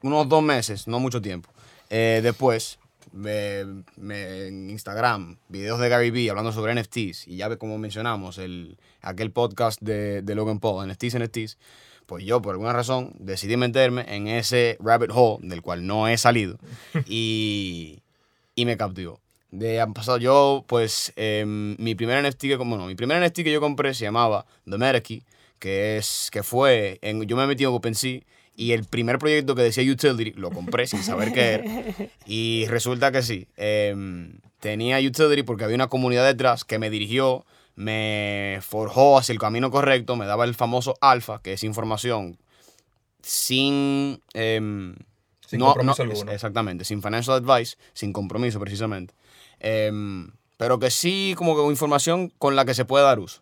unos 0.04 0.30
dos 0.30 0.44
meses, 0.44 0.88
no 0.88 1.00
mucho 1.00 1.22
tiempo. 1.22 1.50
eh, 1.90 2.20
después, 2.22 2.78
me, 3.12 3.84
me- 3.98 4.48
en 4.48 4.70
Instagram, 4.70 5.38
videos 5.50 5.80
de 5.80 5.90
Gary 5.90 6.12
Vee 6.12 6.30
hablando 6.30 6.52
sobre 6.52 6.74
NFTs, 6.74 7.28
y 7.28 7.38
ya 7.38 7.48
ve 7.48 7.58
como 7.58 7.78
mencionamos, 7.78 8.38
el, 8.38 8.78
aquel 9.02 9.32
podcast 9.32 9.82
de, 9.82 10.22
de 10.22 10.36
Logan 10.36 10.60
Paul, 10.60 10.88
NFTs, 10.90 11.16
NFTs, 11.20 11.58
pues 12.06 12.26
yo 12.26 12.42
por 12.42 12.54
alguna 12.54 12.74
razón 12.74 13.14
decidí 13.20 13.56
meterme 13.58 14.04
en 14.08 14.28
ese 14.28 14.78
rabbit 14.80 15.12
hole 15.14 15.48
del 15.48 15.62
cual 15.62 15.86
no 15.86 16.08
he 16.08 16.18
salido 16.18 16.58
y, 17.08 18.00
y 18.56 18.66
me 18.66 18.78
captivó. 18.78 19.20
De 19.52 19.82
han 19.82 19.94
pasado 19.94 20.18
yo, 20.20 20.64
pues, 20.68 21.12
em, 21.16 21.76
mi 21.80 21.96
primer 21.96 22.24
NFT 22.24 22.42
que, 22.42 22.56
bueno, 22.58 22.86
mi 22.86 22.96
primer 22.96 23.20
NFT 23.24 23.38
que 23.44 23.52
yo 23.52 23.60
compré 23.60 23.94
se 23.96 24.06
llamaba 24.06 24.46
The 24.70 24.78
Metakey, 24.78 25.24
que 25.58 25.98
es, 25.98 26.30
que 26.32 26.44
fue, 26.44 27.00
en, 27.02 27.24
yo 27.24 27.36
me 27.36 27.48
metí 27.48 27.64
en 27.64 27.70
OpenSea 27.72 28.22
y 28.60 28.74
el 28.74 28.84
primer 28.84 29.20
proyecto 29.20 29.56
que 29.56 29.62
decía 29.62 29.90
Utility 29.90 30.34
lo 30.38 30.52
compré 30.52 30.86
sin 30.86 31.02
saber 31.02 31.32
qué 31.32 31.54
era. 31.54 31.64
Y 32.26 32.66
resulta 32.68 33.12
que 33.12 33.22
sí, 33.22 33.48
em, 33.56 34.40
tenía 34.60 35.00
Utility 35.00 35.44
porque 35.44 35.64
había 35.64 35.76
una 35.76 35.88
comunidad 35.88 36.26
detrás 36.26 36.66
que 36.66 36.78
me 36.78 36.90
dirigió, 36.90 37.46
me 37.76 38.60
forjó 38.62 39.18
hacia 39.18 39.32
el 39.32 39.40
camino 39.40 39.72
correcto, 39.72 40.18
me 40.18 40.26
daba 40.26 40.44
el 40.44 40.56
famoso 40.56 40.96
alfa, 41.00 41.42
que 41.42 41.54
es 41.54 41.64
información 41.64 42.38
sin... 43.24 44.22
em, 44.34 44.96
Sin 45.48 45.62
compromiso 45.62 46.04
alguno. 46.04 46.32
Exactamente, 46.32 46.84
sin 46.84 47.02
financial 47.02 47.38
advice, 47.38 47.78
sin 47.94 48.12
compromiso 48.12 48.60
precisamente. 48.60 49.14
Em, 49.62 50.32
pero 50.58 50.80
que 50.80 50.92
sí 50.92 51.34
como 51.38 51.56
que 51.56 51.64
información 51.72 52.30
con 52.38 52.58
la 52.58 52.66
que 52.66 52.74
se 52.74 52.84
puede 52.84 53.06
dar 53.06 53.20
uso. 53.20 53.42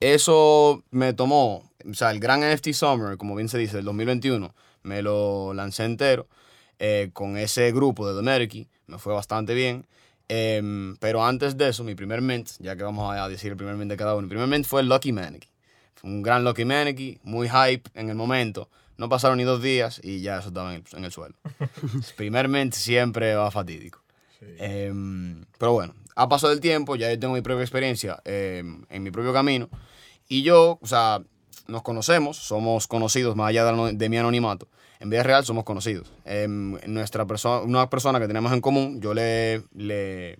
Eso 0.00 0.82
me 0.90 1.12
tomó, 1.12 1.70
o 1.88 1.94
sea, 1.94 2.10
el 2.10 2.20
gran 2.20 2.40
NFT 2.40 2.72
Summer, 2.72 3.16
como 3.16 3.34
bien 3.34 3.48
se 3.48 3.58
dice, 3.58 3.76
del 3.76 3.84
2021, 3.86 4.54
me 4.82 5.02
lo 5.02 5.54
lancé 5.54 5.84
entero 5.84 6.28
eh, 6.78 7.10
con 7.12 7.36
ese 7.36 7.72
grupo 7.72 8.08
de 8.08 8.16
The 8.16 8.22
Merky, 8.22 8.68
me 8.86 8.98
fue 8.98 9.12
bastante 9.14 9.54
bien. 9.54 9.86
Em, 10.28 10.96
pero 10.96 11.24
antes 11.24 11.56
de 11.56 11.68
eso, 11.68 11.84
mi 11.84 11.94
primer 11.94 12.22
mint, 12.22 12.48
ya 12.58 12.76
que 12.76 12.82
vamos 12.82 13.14
a 13.14 13.28
decir 13.28 13.50
el 13.50 13.56
primer 13.56 13.76
mint 13.76 13.90
de 13.90 13.96
cada 13.96 14.14
uno, 14.14 14.22
mi 14.22 14.28
primer 14.28 14.48
mint 14.48 14.66
fue 14.66 14.80
el 14.80 14.88
Lucky 14.88 15.12
Mannequin. 15.12 15.50
Fue 15.94 16.10
un 16.10 16.22
gran 16.22 16.42
Lucky 16.42 16.64
Mannequin, 16.64 17.20
muy 17.22 17.48
hype 17.48 17.90
en 17.94 18.08
el 18.08 18.14
momento. 18.14 18.70
No 18.96 19.08
pasaron 19.08 19.38
ni 19.38 19.44
dos 19.44 19.62
días 19.62 20.00
y 20.02 20.20
ya 20.20 20.38
eso 20.38 20.48
estaba 20.48 20.74
en 20.74 20.82
el, 20.82 20.98
en 20.98 21.04
el 21.04 21.12
suelo. 21.12 21.34
primer 22.16 22.48
mint 22.48 22.72
siempre 22.72 23.34
va 23.34 23.50
fatídico. 23.50 24.02
Em, 24.58 25.44
pero 25.58 25.72
bueno, 25.72 25.94
ha 26.16 26.28
pasado 26.28 26.52
el 26.52 26.60
tiempo, 26.60 26.96
ya 26.96 27.10
yo 27.10 27.18
tengo 27.18 27.34
mi 27.34 27.42
propia 27.42 27.62
experiencia 27.62 28.20
em, 28.24 28.84
en 28.88 29.02
mi 29.02 29.10
propio 29.10 29.32
camino. 29.32 29.68
Y 30.28 30.42
yo, 30.42 30.78
o 30.80 30.86
sea, 30.86 31.22
nos 31.68 31.82
conocemos, 31.82 32.36
somos 32.36 32.86
conocidos 32.86 33.36
más 33.36 33.48
allá 33.48 33.64
de, 33.64 33.92
de 33.92 34.08
mi 34.08 34.18
anonimato. 34.18 34.68
En 35.00 35.10
vida 35.10 35.22
real 35.22 35.44
somos 35.44 35.64
conocidos. 35.64 36.12
Em, 36.24 36.78
nuestra 36.86 37.26
persona, 37.26 37.62
una 37.62 37.90
persona 37.90 38.20
que 38.20 38.28
tenemos 38.28 38.52
en 38.52 38.60
común, 38.60 39.00
yo 39.00 39.14
le, 39.14 39.62
le, 39.74 40.38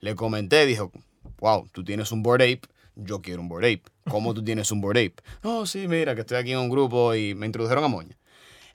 le 0.00 0.14
comenté, 0.14 0.64
dijo, 0.64 0.90
wow, 1.38 1.68
tú 1.72 1.84
tienes 1.84 2.10
un 2.12 2.22
board 2.22 2.42
ape, 2.42 2.62
yo 2.96 3.20
quiero 3.20 3.42
un 3.42 3.48
board 3.48 3.64
ape. 3.64 3.82
¿Cómo 4.08 4.34
tú 4.34 4.42
tienes 4.42 4.70
un 4.72 4.80
board 4.80 4.96
ape? 4.96 5.16
No, 5.42 5.66
sí, 5.66 5.86
mira, 5.86 6.14
que 6.14 6.22
estoy 6.22 6.38
aquí 6.38 6.52
en 6.52 6.58
un 6.58 6.70
grupo 6.70 7.14
y 7.14 7.34
me 7.34 7.46
introdujeron 7.46 7.84
a 7.84 7.88
Moña. 7.88 8.16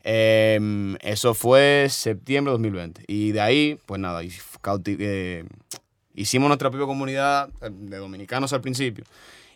Em, 0.03 0.95
eso 1.01 1.33
fue 1.33 1.87
septiembre 1.89 2.51
de 2.51 2.53
2020. 2.53 3.03
Y 3.07 3.31
de 3.31 3.41
ahí, 3.41 3.79
pues 3.87 3.99
nada, 3.99 4.21
eh, 4.23 5.43
hicimos 6.13 6.47
nuestra 6.47 6.69
propia 6.69 6.85
comunidad 6.85 7.49
eh, 7.61 7.69
de 7.71 7.97
dominicanos 7.97 8.53
al 8.53 8.61
principio. 8.61 9.03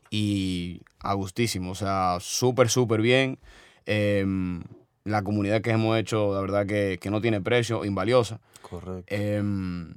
Y 0.09 0.81
a 0.99 1.13
gustísimo, 1.13 1.71
o 1.71 1.75
sea, 1.75 2.17
súper, 2.19 2.69
súper 2.69 3.01
bien. 3.01 3.39
Em, 3.85 4.63
la 5.03 5.23
comunidad 5.23 5.61
que 5.61 5.71
hemos 5.71 5.97
hecho, 5.97 6.33
la 6.33 6.41
verdad 6.41 6.65
que, 6.65 6.97
que 7.01 7.09
no 7.09 7.21
tiene 7.21 7.41
precio, 7.41 7.85
invaliosa. 7.85 8.39
Correcto. 8.61 9.13
Em, 9.13 9.93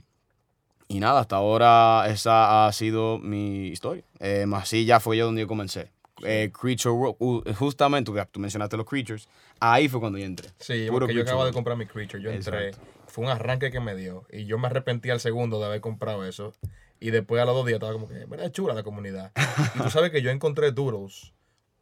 y 0.88 1.00
nada, 1.00 1.20
hasta 1.20 1.36
ahora 1.36 2.04
esa 2.08 2.66
ha 2.66 2.72
sido 2.72 3.18
mi 3.18 3.68
historia. 3.68 4.04
Em, 4.18 4.52
así 4.54 4.84
ya 4.84 5.00
fue 5.00 5.16
yo 5.16 5.26
donde 5.26 5.40
yo 5.42 5.48
comencé. 5.48 5.90
Eh, 6.24 6.52
Creature 6.52 6.94
World, 6.94 7.56
justamente, 7.56 8.12
tú, 8.12 8.18
tú 8.30 8.38
mencionaste 8.38 8.76
los 8.76 8.86
Creatures, 8.86 9.28
ahí 9.58 9.88
fue 9.88 10.00
cuando 10.00 10.18
yo 10.18 10.24
entré. 10.26 10.50
Sí, 10.58 10.86
Puro 10.88 11.06
porque 11.06 11.14
yo 11.14 11.22
acabo 11.22 11.44
de 11.44 11.52
comprar 11.52 11.76
mi 11.76 11.86
Creature. 11.86 12.22
Yo 12.22 12.30
entré. 12.30 12.68
Exacto. 12.68 12.86
Fue 13.12 13.24
un 13.24 13.30
arranque 13.30 13.70
que 13.70 13.78
me 13.78 13.94
dio. 13.94 14.26
Y 14.32 14.46
yo 14.46 14.58
me 14.58 14.68
arrepentí 14.68 15.10
al 15.10 15.20
segundo 15.20 15.60
de 15.60 15.66
haber 15.66 15.82
comprado 15.82 16.24
eso. 16.24 16.54
Y 16.98 17.10
después 17.10 17.42
a 17.42 17.44
los 17.44 17.54
dos 17.54 17.66
días 17.66 17.76
estaba 17.76 17.92
como 17.92 18.08
que, 18.08 18.26
mira, 18.26 18.46
es 18.46 18.52
chula 18.52 18.72
la 18.72 18.82
comunidad. 18.82 19.32
y 19.74 19.80
tú 19.80 19.90
sabes 19.90 20.10
que 20.10 20.22
yo 20.22 20.30
encontré 20.30 20.72
Doodles 20.72 21.34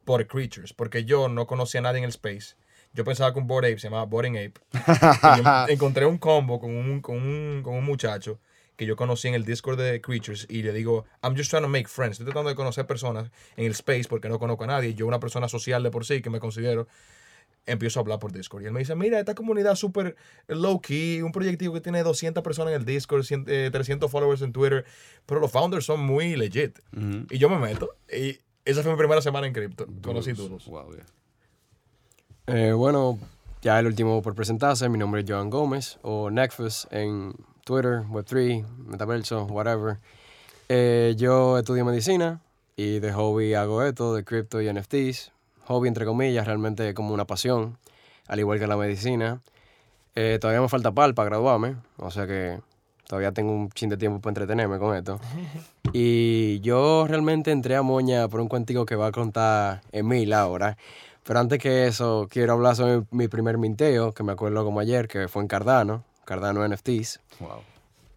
por 0.03 0.27
Creatures. 0.27 0.73
Porque 0.73 1.05
yo 1.05 1.29
no 1.29 1.47
conocía 1.47 1.79
a 1.79 1.83
nadie 1.83 1.99
en 1.99 2.03
el 2.03 2.09
space. 2.09 2.55
Yo 2.91 3.05
pensaba 3.05 3.31
que 3.31 3.39
un 3.39 3.47
Bored 3.47 3.71
Ape 3.71 3.79
se 3.79 3.87
llamaba 3.87 4.03
Boring 4.03 4.35
Ape. 4.35 4.59
y 5.69 5.71
encontré 5.73 6.05
un 6.05 6.17
combo 6.17 6.59
con 6.59 6.75
un, 6.75 6.99
con, 6.99 7.15
un, 7.15 7.61
con 7.63 7.75
un 7.75 7.85
muchacho 7.85 8.41
que 8.75 8.85
yo 8.85 8.97
conocí 8.97 9.29
en 9.29 9.35
el 9.35 9.45
Discord 9.45 9.79
de 9.79 10.01
Creatures 10.01 10.47
y 10.49 10.63
le 10.63 10.73
digo, 10.73 11.05
I'm 11.23 11.37
just 11.37 11.49
trying 11.49 11.63
to 11.63 11.69
make 11.69 11.87
friends. 11.87 12.13
Estoy 12.13 12.25
tratando 12.25 12.49
de 12.49 12.55
conocer 12.55 12.85
personas 12.87 13.31
en 13.55 13.65
el 13.65 13.71
space 13.71 14.05
porque 14.09 14.27
no 14.27 14.39
conozco 14.39 14.65
a 14.65 14.67
nadie. 14.67 14.95
Yo 14.95 15.07
una 15.07 15.21
persona 15.21 15.47
social 15.47 15.81
de 15.81 15.91
por 15.91 16.03
sí 16.05 16.21
que 16.21 16.29
me 16.29 16.39
considero 16.39 16.87
empiezo 17.65 17.99
a 17.99 18.01
hablar 18.01 18.19
por 18.19 18.31
Discord. 18.31 18.63
Y 18.63 18.65
él 18.65 18.71
me 18.71 18.79
dice, 18.79 18.95
mira, 18.95 19.19
esta 19.19 19.35
comunidad 19.35 19.75
súper 19.75 20.15
low 20.47 20.81
key, 20.81 21.21
un 21.21 21.31
proyectivo 21.31 21.73
que 21.73 21.81
tiene 21.81 22.03
200 22.03 22.43
personas 22.43 22.73
en 22.73 22.79
el 22.79 22.85
Discord, 22.85 23.23
100, 23.23 23.45
eh, 23.47 23.69
300 23.71 24.09
followers 24.09 24.41
en 24.41 24.51
Twitter, 24.51 24.85
pero 25.25 25.39
los 25.39 25.51
founders 25.51 25.85
son 25.85 26.01
muy 26.01 26.35
legit. 26.35 26.79
Y 27.29 27.37
yo 27.37 27.49
me 27.49 27.57
meto. 27.57 27.95
Y 28.11 28.39
esa 28.65 28.83
fue 28.83 28.91
mi 28.91 28.97
primera 28.97 29.21
semana 29.21 29.47
en 29.47 29.53
cripto. 29.53 29.87
Conocí 30.01 30.33
Doodles. 30.33 30.65
Wow, 30.65 30.95
yeah. 30.95 31.05
Eh, 32.47 32.73
bueno, 32.73 33.17
ya 33.61 33.79
el 33.79 33.85
último 33.85 34.21
por 34.21 34.35
presentarse, 34.35 34.89
mi 34.89 34.97
nombre 34.97 35.21
es 35.21 35.29
Joan 35.29 35.49
Gómez 35.49 35.99
o 36.01 36.29
Nexus 36.29 36.87
en 36.91 37.33
Twitter, 37.63 38.01
Web3, 38.03 38.65
Metaverso, 38.87 39.45
whatever. 39.45 39.97
Eh, 40.67 41.15
yo 41.17 41.57
estudio 41.57 41.85
medicina 41.85 42.41
y 42.75 42.99
de 42.99 43.13
hobby 43.13 43.53
hago 43.53 43.83
esto, 43.83 44.15
de 44.15 44.23
cripto 44.23 44.61
y 44.61 44.71
NFTs. 44.71 45.31
Hobby 45.67 45.87
entre 45.87 46.05
comillas, 46.05 46.45
realmente 46.45 46.93
como 46.93 47.13
una 47.13 47.25
pasión, 47.25 47.77
al 48.27 48.39
igual 48.39 48.59
que 48.59 48.67
la 48.67 48.77
medicina. 48.77 49.41
Eh, 50.15 50.37
todavía 50.41 50.61
me 50.61 50.67
falta 50.69 50.91
par 50.91 51.13
para 51.13 51.29
graduarme, 51.29 51.77
o 51.97 52.11
sea 52.11 52.27
que 52.27 52.59
todavía 53.07 53.31
tengo 53.31 53.51
un 53.51 53.69
chin 53.69 53.89
de 53.89 53.97
tiempo 53.97 54.19
para 54.19 54.31
entretenerme 54.31 54.79
con 54.79 54.95
esto. 54.95 55.19
Y 55.93 56.61
yo 56.61 57.05
realmente 57.07 57.51
entré 57.51 57.75
a 57.75 57.81
Moña 57.81 58.27
por 58.29 58.39
un 58.39 58.47
cuentico 58.47 58.85
que 58.85 58.95
va 58.95 59.07
a 59.07 59.11
contar 59.11 59.81
Emil 59.91 60.31
ahora. 60.31 60.77
Pero 61.23 61.39
antes 61.39 61.59
que 61.59 61.87
eso, 61.87 62.27
quiero 62.29 62.53
hablar 62.53 62.75
sobre 62.75 63.03
mi 63.11 63.27
primer 63.27 63.57
minteo, 63.57 64.13
que 64.13 64.23
me 64.23 64.31
acuerdo 64.31 64.63
como 64.63 64.79
ayer, 64.79 65.07
que 65.07 65.27
fue 65.27 65.41
en 65.41 65.47
Cardano, 65.47 66.03
Cardano 66.23 66.65
NFTs, 66.67 67.19
Wow. 67.39 67.59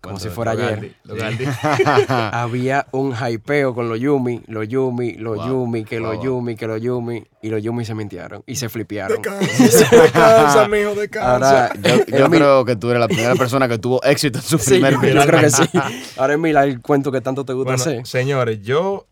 Como 0.05 0.19
si 0.21 0.29
fuera 0.29 0.55
Lo 0.55 0.65
ayer. 0.67 0.93
Había 2.09 2.87
un 2.93 3.15
hypeo 3.15 3.75
con 3.75 3.89
los 3.89 3.99
Yumi, 3.99 4.43
los 4.47 4.69
Yumi, 4.69 5.15
los 5.15 5.37
Wow. 5.39 5.49
Yumi, 5.49 5.85
que 5.85 5.99
los 6.01 6.17
Wow. 6.17 6.25
Yumi, 6.25 6.57
que 6.57 6.67
los 6.67 6.81
Yumi, 6.81 7.25
y 7.43 7.49
los 7.49 7.63
Yumi 7.63 7.85
se 7.85 7.95
mintieron 7.95 8.43
y 8.47 8.57
se 8.57 8.69
flipearon. 8.69 9.21
Descansa, 9.23 10.69
mijo, 10.71 10.95
descansa. 10.95 11.33
Ahora, 11.67 11.73
Yo, 11.83 12.19
yo 12.19 12.31
creo 12.31 12.65
que 12.65 12.77
tú 12.77 12.91
eres 12.91 13.01
la 13.01 13.09
primera 13.09 13.35
persona 13.35 13.69
que 13.69 13.79
tuvo 13.79 14.03
éxito 14.03 14.39
en 14.39 14.45
su 14.45 14.59
Sí, 14.59 14.71
primer 14.75 14.95
yo 14.95 15.01
video. 15.01 15.27
creo 15.27 15.41
que 15.41 15.51
sí. 15.51 15.65
Ahora, 16.17 16.35
Emil, 16.35 16.57
el 16.57 16.81
cuento 16.81 17.11
que 17.13 17.21
tanto 17.21 17.45
te 17.45 17.53
gusta 17.53 17.73
Bueno, 17.73 17.83
hacer. 17.83 18.07
señores, 18.07 18.63
yo 18.63 19.07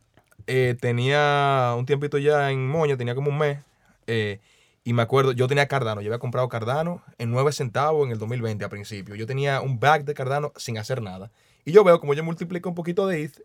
eh, 0.47 0.77
tenía 0.81 1.75
un 1.77 1.87
tiempito 1.87 2.19
ya 2.19 2.51
en 2.51 2.67
Moña, 2.69 2.97
tenía 2.97 3.15
como 3.15 3.31
un 3.31 3.39
mes. 3.39 3.59
eh, 4.07 4.41
y 4.85 4.93
me 4.95 5.03
acuerdo, 5.03 5.33
yo 5.33 5.47
tenía 5.47 5.69
Cardano, 5.69 6.01
yo 6.01 6.09
había 6.09 6.19
comprado 6.19 6.49
Cardano 6.49 7.03
en 7.19 7.31
9 7.31 7.53
centavos 7.53 8.05
en 8.05 8.13
el 8.13 8.19
2020 8.19 8.65
a 8.65 8.69
principio. 8.69 9.15
Yo 9.15 9.27
tenía 9.27 9.61
un 9.61 9.79
bag 9.79 10.05
de 10.05 10.15
Cardano 10.15 10.53
sin 10.57 10.77
hacer 10.77 11.01
nada. 11.03 11.31
Y 11.65 11.71
yo 11.71 11.85
veo 11.85 12.01
como 12.01 12.15
yo 12.15 12.25
multiplico 12.25 12.69
un 12.69 12.75
poquito 12.75 13.07
de 13.07 13.23
ETH 13.23 13.43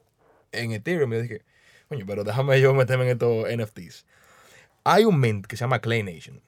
en 0.52 0.72
Ethereum. 0.72 1.14
Y 1.14 1.16
yo 1.18 1.22
dije, 1.22 1.42
coño, 1.90 2.06
pero 2.08 2.24
déjame 2.24 2.60
yo 2.60 2.74
meterme 2.74 3.06
en 3.06 3.12
estos 3.12 3.46
NFTs. 3.56 4.06
Hay 4.84 5.06
un 5.06 5.20
mint 5.20 5.46
que 5.46 5.58
se 5.58 5.62
llama 5.62 5.80
Clay 5.80 6.02
Nation. 6.02 6.42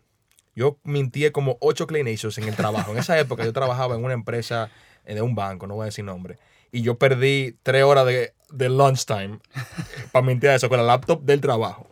Yo 0.56 0.80
mintié 0.84 1.32
como 1.32 1.58
8 1.62 1.86
Clay 1.86 2.04
Nations 2.04 2.38
en 2.40 2.46
el 2.46 2.56
trabajo. 2.56 2.92
En 2.92 2.98
esa 2.98 3.20
época 3.20 3.46
yo 3.46 3.54
trabajaba 3.54 3.96
en 3.96 4.04
una 4.04 4.16
empresa 4.16 4.72
eh, 5.06 5.14
de 5.14 5.22
un 5.22 5.36
banco, 5.36 5.68
no 5.68 5.76
voy 5.76 5.84
a 5.84 5.86
decir 5.86 6.04
nombre. 6.04 6.40
Y 6.72 6.82
yo 6.82 6.98
perdí 6.98 7.58
3 7.62 7.84
horas 7.84 8.08
de, 8.08 8.34
de 8.52 8.70
lunchtime 8.70 9.40
para 10.12 10.26
mintir 10.26 10.50
eso 10.50 10.68
con 10.68 10.80
la 10.80 10.84
laptop 10.84 11.22
del 11.22 11.42
trabajo. 11.42 11.89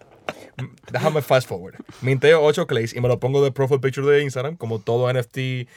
Déjame 0.92 1.22
fast 1.22 1.48
forward. 1.48 1.76
Minteo 2.02 2.42
8 2.44 2.66
clays 2.68 2.94
y 2.96 3.02
me 3.02 3.08
lo 3.08 3.20
pongo 3.20 3.44
de 3.44 3.52
profile 3.52 3.80
picture 3.80 4.08
de 4.08 4.24
Instagram, 4.24 4.56
como 4.58 4.80
todo 4.80 5.12
NFT 5.14 5.38
eh, 5.38 5.68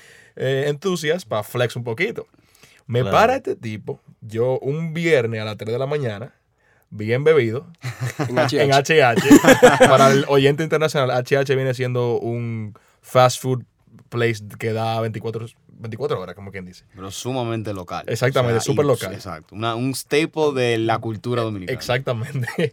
enthusiast, 0.69 1.29
para 1.29 1.43
flex 1.43 1.77
un 1.77 1.85
poquito. 1.85 2.27
Me 2.87 3.01
Claro. 3.03 3.17
para 3.17 3.37
este 3.37 3.57
tipo, 3.57 4.01
yo 4.21 4.59
un 4.61 4.93
viernes 4.95 5.41
a 5.41 5.45
las 5.45 5.57
3 5.57 5.73
de 5.73 5.79
la 5.79 5.87
mañana, 5.87 6.35
bien 6.91 7.23
bebido, 7.25 7.67
En 8.29 8.37
HH. 8.39 8.63
en 8.63 8.71
HH. 8.73 9.79
Para 9.89 10.11
el 10.13 10.25
oyente 10.29 10.63
internacional, 10.63 11.11
HH 11.25 11.55
viene 11.55 11.75
siendo 11.75 12.19
un 12.19 12.75
fast 13.01 13.41
food 13.41 13.63
place 14.09 14.41
que 14.59 14.73
da 14.73 15.01
24, 15.01 15.47
24 15.69 16.21
horas, 16.21 16.35
como 16.35 16.51
quien 16.51 16.65
dice. 16.65 16.85
Pero 16.95 17.11
sumamente 17.13 17.73
local. 17.73 18.05
Exactamente, 18.09 18.61
súper 18.61 18.85
y- 18.85 18.89
local. 18.89 19.15
Exacto. 19.15 19.55
Una- 19.55 19.77
un 19.77 19.95
staple 19.95 20.53
de 20.55 20.79
la 20.79 20.99
cultura 20.99 21.43
dominicana. 21.43 21.77
Exactamente. 21.77 22.73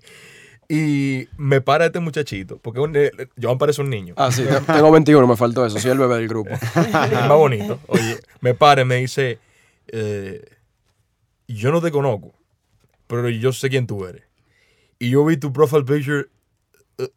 Y 0.69 1.29
me 1.37 1.61
para 1.61 1.85
este 1.85 1.99
muchachito, 2.01 2.57
porque 2.57 2.81
un, 2.81 2.93
eh, 2.95 3.11
Joan 3.41 3.57
parece 3.57 3.81
un 3.81 3.89
niño. 3.89 4.13
Ah, 4.17 4.31
sí, 4.31 4.43
te- 4.43 4.59
tengo 4.73 4.91
21, 4.91 5.25
me 5.25 5.37
faltó 5.37 5.65
eso. 5.65 5.79
Soy 5.79 5.91
el 5.91 5.97
bebé 5.97 6.15
del 6.17 6.27
grupo. 6.27 6.51
Más 6.75 7.29
bonito. 7.29 7.79
Oye, 7.87 8.17
me 8.41 8.53
para 8.53 8.81
y 8.81 8.85
me 8.85 8.95
dice, 8.97 9.39
eh, 9.87 10.43
yo 11.47 11.71
no 11.71 11.81
te 11.81 11.89
conozco, 11.91 12.33
pero 13.07 13.29
yo 13.29 13.53
sé 13.53 13.69
quién 13.69 13.87
tú 13.87 14.05
eres. 14.05 14.23
Y 14.99 15.09
yo 15.11 15.23
vi 15.25 15.37
tu 15.37 15.53
profile 15.53 15.83
picture 15.85 16.25
eh, 16.97 17.07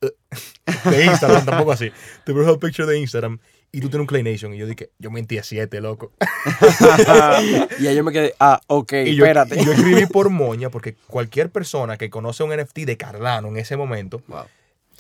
de 0.89 1.05
Instagram, 1.07 1.45
tampoco 1.47 1.73
así. 1.73 1.91
Tu 2.25 2.33
profile 2.33 2.59
picture 2.59 2.87
de 2.89 3.01
Instagram 3.01 3.41
y 3.73 3.81
tú 3.81 3.89
tienes 3.89 4.01
un 4.01 4.07
Clay 4.07 4.23
Nation. 4.23 4.53
Y 4.55 4.59
yo 4.59 4.67
dije, 4.67 4.91
yo 4.99 5.11
mentí 5.11 5.39
a 5.39 5.43
siete, 5.43 5.81
loco. 5.81 6.13
Y 7.79 7.87
ahí 7.87 7.97
yo 7.97 8.05
me 8.05 8.13
quedé, 8.13 8.35
ah, 8.41 8.61
ok, 8.67 8.93
Y 9.07 9.15
yo, 9.15 9.25
espérate. 9.25 9.61
y 9.61 9.65
yo 9.65 9.73
escribí 9.73 10.07
por 10.07 10.31
moña 10.31 10.71
porque 10.71 10.95
cualquier 11.07 11.51
persona 11.51 11.97
que 11.97 12.11
conoce 12.11 12.43
un 12.43 12.51
NFT 12.55 12.79
de 12.81 12.97
Cardano 12.97 13.49
en 13.49 13.57
ese 13.57 13.77
momento 13.77 14.23
Wow. 14.29 14.45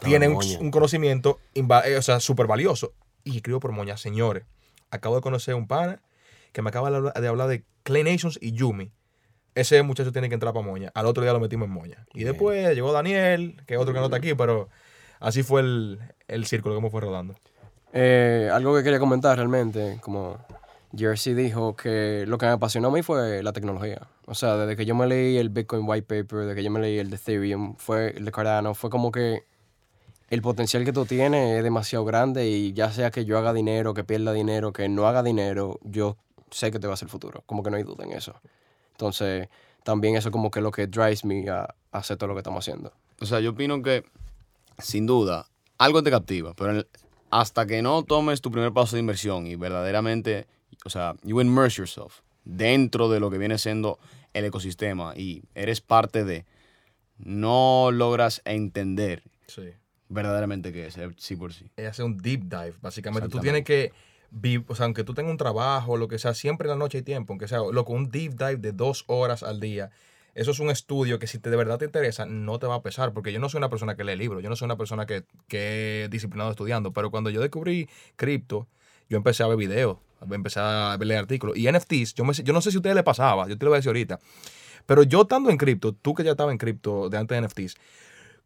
tiene 0.02 0.28
un, 0.28 0.70
conocimiento 0.70 1.38
eh, 1.54 1.96
o 1.96 2.02
sea, 2.02 2.20
súper 2.20 2.46
valioso. 2.46 2.92
Y 3.24 3.36
escribo 3.36 3.60
por 3.60 3.72
moña, 3.72 3.96
señores. 3.96 4.44
Acabo 4.90 5.16
de 5.16 5.22
conocer 5.22 5.54
a 5.54 5.56
un 5.56 5.66
pana 5.66 6.00
que 6.52 6.62
me 6.62 6.70
acaba 6.70 6.90
de 6.90 6.96
hablar, 6.96 7.14
de 7.14 7.28
hablar 7.28 7.48
de 7.48 7.64
Clay 7.82 8.04
Nations 8.04 8.38
y 8.40 8.52
Yumi. 8.52 8.92
Ese 9.54 9.82
muchacho 9.82 10.12
tiene 10.12 10.28
que 10.28 10.34
entrar 10.34 10.54
para 10.54 10.64
moña. 10.64 10.90
Al 10.94 11.06
otro 11.06 11.22
día 11.22 11.32
lo 11.32 11.40
metimos 11.40 11.66
en 11.66 11.72
moña. 11.74 12.06
Y 12.14 12.24
después 12.24 12.74
llegó 12.74 12.92
Daniel, 12.92 13.60
que 13.66 13.74
es 13.74 13.80
otro 13.80 13.92
que 13.92 13.98
no 13.98 14.06
está 14.06 14.16
aquí, 14.16 14.34
pero 14.34 14.68
así 15.18 15.42
fue 15.42 15.60
el, 15.60 15.98
el 16.28 16.46
círculo, 16.46 16.74
como 16.76 16.90
fue 16.90 17.00
rodando. 17.00 17.34
Eh, 17.92 18.49
algo 18.52 18.76
que 18.76 18.82
quería 18.82 18.99
comentar 18.99 19.37
realmente, 19.37 19.99
como 20.00 20.37
Jersey 20.97 21.35
dijo, 21.35 21.75
que 21.76 22.25
lo 22.26 22.38
que 22.38 22.47
me 22.47 22.52
apasionó 22.52 22.88
a 22.88 22.90
mí 22.92 23.02
fue 23.02 23.42
la 23.42 23.52
tecnología. 23.52 24.02
O 24.26 24.35
sea, 24.35 24.56
desde 24.56 24.76
que 24.76 24.85
yo 24.87 24.94
me 24.94 25.06
leí 25.06 25.37
el 25.38 25.49
Bitcoin 25.49 25.82
White 25.87 26.06
Paper, 26.06 26.40
desde 26.40 26.54
que 26.54 26.62
yo 26.62 26.70
me 26.70 26.80
leí 26.80 26.99
el 26.99 27.11
de 27.11 27.16
Ethereum, 27.16 27.75
fue 27.76 28.11
el 28.16 28.25
de 28.25 28.32
Cardano, 28.32 28.75
fue 28.75 28.90
como 28.90 29.11
que 29.11 29.42
el 30.28 30.42
potencial 30.42 30.85
que 30.85 30.92
tú 30.92 31.04
tienes 31.06 31.59
es 31.59 31.64
demasiado 31.64 32.04
grande 32.04 32.47
y 32.49 32.73
ya 32.73 32.92
sea 32.92 33.11
que 33.11 33.25
yo 33.25 33.37
haga 33.38 33.52
dinero, 33.52 33.94
que 33.94 34.04
pierda 34.04 34.32
dinero, 34.32 34.73
que 34.73 34.88
no 34.88 35.09
haga 35.09 35.25
dinero, 35.25 35.80
yo 35.82 36.16
sé 36.50 36.70
que 36.70 36.78
te 36.78 36.87
va 36.87 36.94
a 36.94 36.97
ser 36.97 37.06
el 37.06 37.11
futuro. 37.11 37.42
Como 37.47 37.64
que 37.64 37.70
no 37.70 37.76
hay 37.76 37.82
duda 37.82 38.04
en 38.04 38.12
eso. 38.12 38.35
Entonces, 38.92 39.49
también 39.82 40.14
eso 40.14 40.30
como 40.30 40.50
que 40.52 40.60
lo 40.60 40.71
que 40.71 40.86
drives 40.86 41.25
me 41.25 41.49
a, 41.50 41.62
a 41.62 41.99
hacer 41.99 42.17
todo 42.17 42.28
lo 42.28 42.34
que 42.34 42.41
estamos 42.41 42.62
haciendo. 42.62 42.93
O 43.21 43.26
sea, 43.26 43.41
yo 43.41 43.50
opino 43.50 43.82
que, 43.82 44.04
sin 44.78 45.06
duda, 45.06 45.47
algo 45.78 46.02
te 46.04 46.10
captiva, 46.10 46.54
pero 46.54 46.71
el- 46.71 46.86
hasta 47.30 47.66
que 47.66 47.82
no 47.82 48.02
tomes 48.02 48.40
tu 48.40 48.50
primer 48.50 48.73
paso 48.73 48.97
de 48.97 49.00
inversión 49.00 49.47
y 49.47 49.56
verdaderamente, 49.56 50.47
o 50.84 50.90
sea, 50.90 51.14
you 51.23 51.40
immerse 51.40 51.78
yourself 51.78 52.21
dentro 52.45 53.08
de 53.08 53.21
lo 53.21 53.30
que 53.30 53.38
viene 53.38 53.58
siendo 53.58 53.99
el 54.32 54.45
ecosistema 54.45 55.14
y 55.16 55.43
eres 55.54 55.80
parte 55.80 56.25
de, 56.25 56.45
no 57.19 57.90
logras 57.93 58.43
entender 58.45 59.23
Sí. 59.47 59.62
verdaderamente 60.08 60.73
qué 60.73 60.86
es, 60.86 60.97
eh, 60.97 61.10
sí 61.16 61.36
por 61.36 61.52
sí. 61.52 61.71
Es 61.76 61.88
hacer 61.88 62.04
un 62.04 62.16
deep 62.19 62.43
dive, 62.45 62.75
básicamente. 62.80 63.28
Tú 63.28 63.40
tienes 63.40 63.64
que, 63.64 63.93
o 64.69 64.75
sea, 64.75 64.84
aunque 64.86 65.04
tú 65.04 65.14
tengas 65.14 65.30
un 65.30 65.36
trabajo, 65.36 65.97
lo 65.97 66.08
que 66.08 66.19
sea, 66.19 66.34
siempre 66.34 66.66
en 66.66 66.71
la 66.71 66.76
noche 66.76 66.99
hay 66.99 67.04
tiempo, 67.04 67.32
aunque 67.32 67.49
sea, 67.49 67.58
loco, 67.73 67.93
un 67.93 68.10
deep 68.10 68.32
dive 68.36 68.56
de 68.56 68.73
dos 68.73 69.04
horas 69.06 69.43
al 69.43 69.60
día. 69.60 69.90
Eso 70.34 70.50
es 70.52 70.60
un 70.60 70.71
estudio 70.71 71.19
que 71.19 71.26
si 71.26 71.38
te, 71.38 71.50
de 71.50 71.56
verdad 71.56 71.78
te 71.78 71.84
interesa, 71.84 72.26
no 72.26 72.58
te 72.58 72.66
va 72.66 72.76
a 72.76 72.82
pesar, 72.82 73.12
porque 73.12 73.32
yo 73.32 73.40
no 73.40 73.49
soy 73.49 73.58
una 73.58 73.69
persona 73.69 73.97
que 73.97 74.04
lee 74.04 74.16
libros, 74.16 74.43
yo 74.43 74.49
no 74.49 74.56
soy 74.56 74.66
una 74.66 74.76
persona 74.76 75.06
que, 75.06 75.25
que 75.49 76.04
es 76.04 76.10
disciplinado 76.10 76.50
estudiando, 76.50 76.93
pero 76.93 77.10
cuando 77.10 77.30
yo 77.30 77.40
descubrí 77.40 77.88
cripto, 78.16 78.69
yo 79.08 79.16
empecé 79.16 79.43
a 79.43 79.49
ver 79.49 79.56
videos, 79.56 79.99
empecé 80.30 80.60
a 80.60 80.97
leer 81.00 81.21
artículos. 81.21 81.56
Y 81.56 81.71
NFTs, 81.71 82.14
yo, 82.14 82.25
me, 82.25 82.32
yo 82.32 82.52
no 82.52 82.60
sé 82.60 82.71
si 82.71 82.76
a 82.76 82.80
ustedes 82.80 82.95
les 82.95 83.04
pasaba, 83.04 83.49
yo 83.49 83.58
te 83.58 83.64
lo 83.64 83.71
voy 83.71 83.76
a 83.76 83.78
decir 83.78 83.88
ahorita, 83.88 84.21
pero 84.86 85.02
yo 85.02 85.23
estando 85.23 85.50
en 85.50 85.56
cripto, 85.56 85.93
tú 85.93 86.14
que 86.14 86.25
ya 86.25 86.32
estabas 86.32 86.52
en 86.52 86.58
cripto 86.58 87.08
de 87.08 87.19
antes 87.19 87.40
de 87.40 87.47
NFTs, 87.47 87.76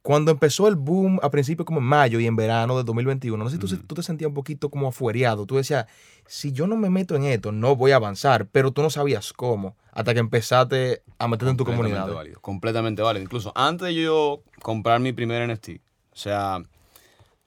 cuando 0.05 0.31
empezó 0.31 0.69
el 0.69 0.77
boom 0.77 1.19
a 1.23 1.31
principios 1.31 1.65
como 1.65 1.81
en 1.81 1.87
mayo 1.87 2.21
y 2.21 2.27
en 2.27 2.37
verano 2.37 2.77
de 2.77 2.85
2021, 2.85 3.43
no 3.43 3.49
sé 3.49 3.57
si 3.57 3.61
tú, 3.61 3.75
tú 3.87 3.95
te 3.95 4.03
sentías 4.03 4.29
un 4.29 4.35
poquito 4.35 4.69
como 4.69 4.89
afuereado. 4.89 5.47
Tú 5.47 5.57
decías, 5.57 5.87
si 6.27 6.53
yo 6.53 6.67
no 6.67 6.77
me 6.77 6.91
meto 6.91 7.17
en 7.17 7.25
esto, 7.25 7.53
no 7.53 7.75
voy 7.75 7.93
a 7.93 7.97
avanzar, 7.97 8.47
pero 8.49 8.71
tú 8.71 8.83
no 8.83 8.91
sabías 8.91 9.33
cómo 9.33 9.77
hasta 9.93 10.13
que 10.13 10.21
empezaste 10.21 11.03
a 11.19 11.27
meterte 11.27 11.53
en 11.53 11.57
tu 11.57 11.65
Completamente 11.65 11.97
comunidad. 11.97 12.15
válido, 12.15 12.41
completamente 12.43 13.01
válido. 13.01 13.25
Incluso 13.25 13.51
antes 13.55 13.89
de 13.89 13.95
yo 13.95 14.43
comprar 14.61 15.01
mi 15.01 15.15
primer 15.15 15.49
NFT, 15.51 15.71
o 16.13 16.17
sea, 16.17 16.63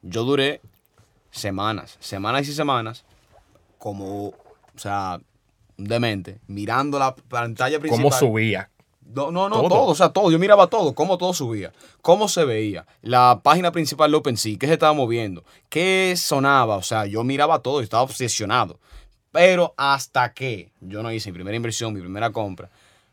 yo 0.01 0.23
duré 0.23 0.59
semanas, 1.29 1.97
semanas 1.99 2.47
y 2.47 2.53
semanas, 2.53 3.05
como, 3.77 4.29
o 4.29 4.35
sea, 4.77 5.21
demente, 5.77 6.39
mirando 6.47 6.97
la 6.97 7.13
pantalla 7.13 7.79
principal. 7.79 8.03
¿Cómo 8.03 8.11
subía? 8.17 8.71
No, 9.13 9.31
no, 9.31 9.47
no, 9.49 9.57
Todo. 9.61 9.69
todo. 9.69 9.85
o 9.87 9.95
sea, 9.95 10.09
todo. 10.09 10.29
Yo 10.31 10.39
miraba 10.39 10.67
todo, 10.67 10.93
cómo 10.93 11.17
todo 11.17 11.33
subía, 11.33 11.71
cómo 12.01 12.27
se 12.27 12.43
veía, 12.45 12.85
la 13.01 13.39
página 13.43 13.71
principal 13.71 14.11
de 14.11 14.17
OpenSea, 14.17 14.57
qué 14.59 14.67
se 14.67 14.73
estaba 14.73 14.93
moviendo, 14.93 15.43
qué 15.69 16.13
sonaba, 16.17 16.75
o 16.75 16.83
sea, 16.83 17.05
yo 17.05 17.23
miraba 17.23 17.59
todo 17.59 17.79
y 17.81 17.83
estaba 17.83 18.03
obsesionado. 18.03 18.79
Pero 19.31 19.73
hasta 19.77 20.33
que 20.33 20.71
yo 20.81 21.03
no 21.03 21.11
hice 21.11 21.31
mi 21.31 21.35
primera 21.35 21.55
inversión, 21.55 21.93
mi 21.93 22.01
primera 22.01 22.31
compra, 22.31 22.69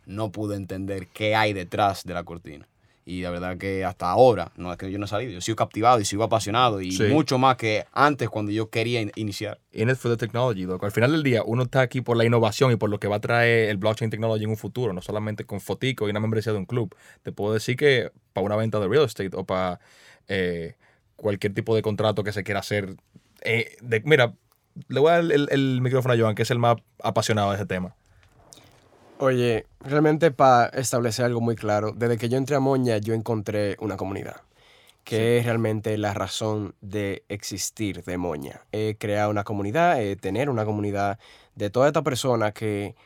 no 0.06 0.30
pude 0.32 0.56
entender 0.56 1.08
qué 1.08 1.34
hay 1.36 1.52
detrás 1.52 2.04
de 2.04 2.14
la 2.14 2.24
cortina. 2.24 2.66
Y 3.06 3.20
la 3.20 3.30
verdad 3.30 3.58
que 3.58 3.84
hasta 3.84 4.08
ahora, 4.10 4.50
no 4.56 4.72
es 4.72 4.78
que 4.78 4.90
yo 4.90 4.98
no 4.98 5.04
he 5.04 5.08
salido, 5.08 5.30
yo 5.30 5.40
sigo 5.42 5.56
captivado 5.56 6.00
y 6.00 6.06
sigo 6.06 6.24
apasionado 6.24 6.80
y 6.80 6.90
Sí. 6.92 7.02
mucho 7.04 7.36
más 7.36 7.56
que 7.56 7.84
antes 7.92 8.30
cuando 8.30 8.50
yo 8.50 8.70
quería 8.70 9.00
in- 9.02 9.12
iniciar. 9.14 9.60
In 9.72 9.90
it 9.90 9.96
for 9.96 10.10
the 10.10 10.16
technology, 10.16 10.62
loco. 10.64 10.86
Al 10.86 10.92
final 10.92 11.12
del 11.12 11.22
día, 11.22 11.42
uno 11.44 11.64
está 11.64 11.82
aquí 11.82 12.00
por 12.00 12.16
la 12.16 12.24
innovación 12.24 12.72
y 12.72 12.76
por 12.76 12.88
lo 12.88 12.98
que 12.98 13.06
va 13.06 13.16
a 13.16 13.20
traer 13.20 13.68
el 13.68 13.76
blockchain 13.76 14.10
technology 14.10 14.44
en 14.44 14.50
un 14.50 14.56
futuro, 14.56 14.94
no 14.94 15.02
solamente 15.02 15.44
con 15.44 15.60
fotico 15.60 16.06
y 16.06 16.10
una 16.12 16.20
membresía 16.20 16.52
de 16.52 16.58
un 16.58 16.64
club. 16.64 16.94
Te 17.22 17.30
puedo 17.30 17.52
decir 17.52 17.76
que 17.76 18.10
para 18.32 18.46
una 18.46 18.56
venta 18.56 18.80
de 18.80 18.88
real 18.88 19.04
estate 19.04 19.30
o 19.34 19.44
para 19.44 19.80
eh, 20.28 20.74
cualquier 21.16 21.52
tipo 21.52 21.76
de 21.76 21.82
contrato 21.82 22.24
que 22.24 22.32
se 22.32 22.42
quiera 22.42 22.60
hacer. 22.60 22.96
eh, 23.42 23.76
de- 23.82 24.00
mira, 24.06 24.32
le 24.88 24.98
voy 25.00 25.10
a 25.10 25.12
dar 25.16 25.20
el, 25.24 25.32
el- 25.32 25.48
el 25.50 25.80
micrófono 25.82 26.14
a 26.14 26.18
Joan, 26.18 26.34
que 26.34 26.42
es 26.42 26.50
el 26.50 26.58
más 26.58 26.76
apasionado 27.02 27.50
de 27.50 27.56
ese 27.56 27.66
tema. 27.66 27.94
Oye, 29.18 29.66
realmente 29.80 30.32
para 30.32 30.66
establecer 30.78 31.24
algo 31.24 31.40
muy 31.40 31.54
claro, 31.54 31.92
desde 31.92 32.18
que 32.18 32.28
yo 32.28 32.36
entré 32.36 32.56
a 32.56 32.60
Moña 32.60 32.98
yo 32.98 33.14
encontré 33.14 33.76
una 33.78 33.96
comunidad, 33.96 34.42
que 35.04 35.38
es 35.38 35.44
realmente 35.44 35.96
la 35.98 36.14
razón 36.14 36.74
de 36.80 37.24
existir 37.28 38.02
de 38.02 38.18
Moña. 38.18 38.62
Eh, 38.72 38.96
crear 38.98 39.28
una 39.30 39.44
comunidad, 39.44 40.02
eh, 40.02 40.16
tener 40.16 40.50
una 40.50 40.64
comunidad 40.64 41.20
de 41.54 41.70
todas 41.70 41.88
estas 41.88 42.02
personas 42.02 42.52
que 42.54 42.96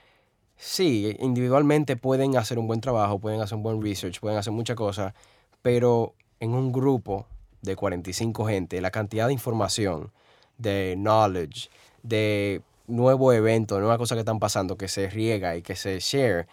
sí, 0.57 1.15
individualmente 1.21 1.97
pueden 1.97 2.39
hacer 2.39 2.59
un 2.59 2.67
buen 2.67 2.81
trabajo, 2.81 3.19
pueden 3.19 3.43
hacer 3.43 3.57
un 3.57 3.63
buen 3.63 3.83
research, 3.83 4.19
pueden 4.19 4.39
hacer 4.39 4.53
muchas 4.53 4.77
cosas, 4.77 5.13
pero 5.61 6.15
en 6.41 6.55
un 6.55 6.73
grupo 6.73 7.27
de 7.61 7.77
45 7.77 8.47
gente, 8.47 8.81
la 8.81 8.91
cantidad 8.91 9.27
de 9.27 9.35
información, 9.35 10.11
de 10.57 10.95
knowledge, 10.97 11.69
de 12.03 12.63
nuevos 12.89 13.35
eventos, 13.35 13.79
nuevas 13.79 13.99
cosas 13.99 14.17
que 14.17 14.21
están 14.21 14.39
pasando, 14.41 14.77
que 14.77 14.89
se 14.89 15.09
riega 15.09 15.57
y 15.57 15.63
que 15.63 15.77
se 15.77 16.01
share, 16.01 16.47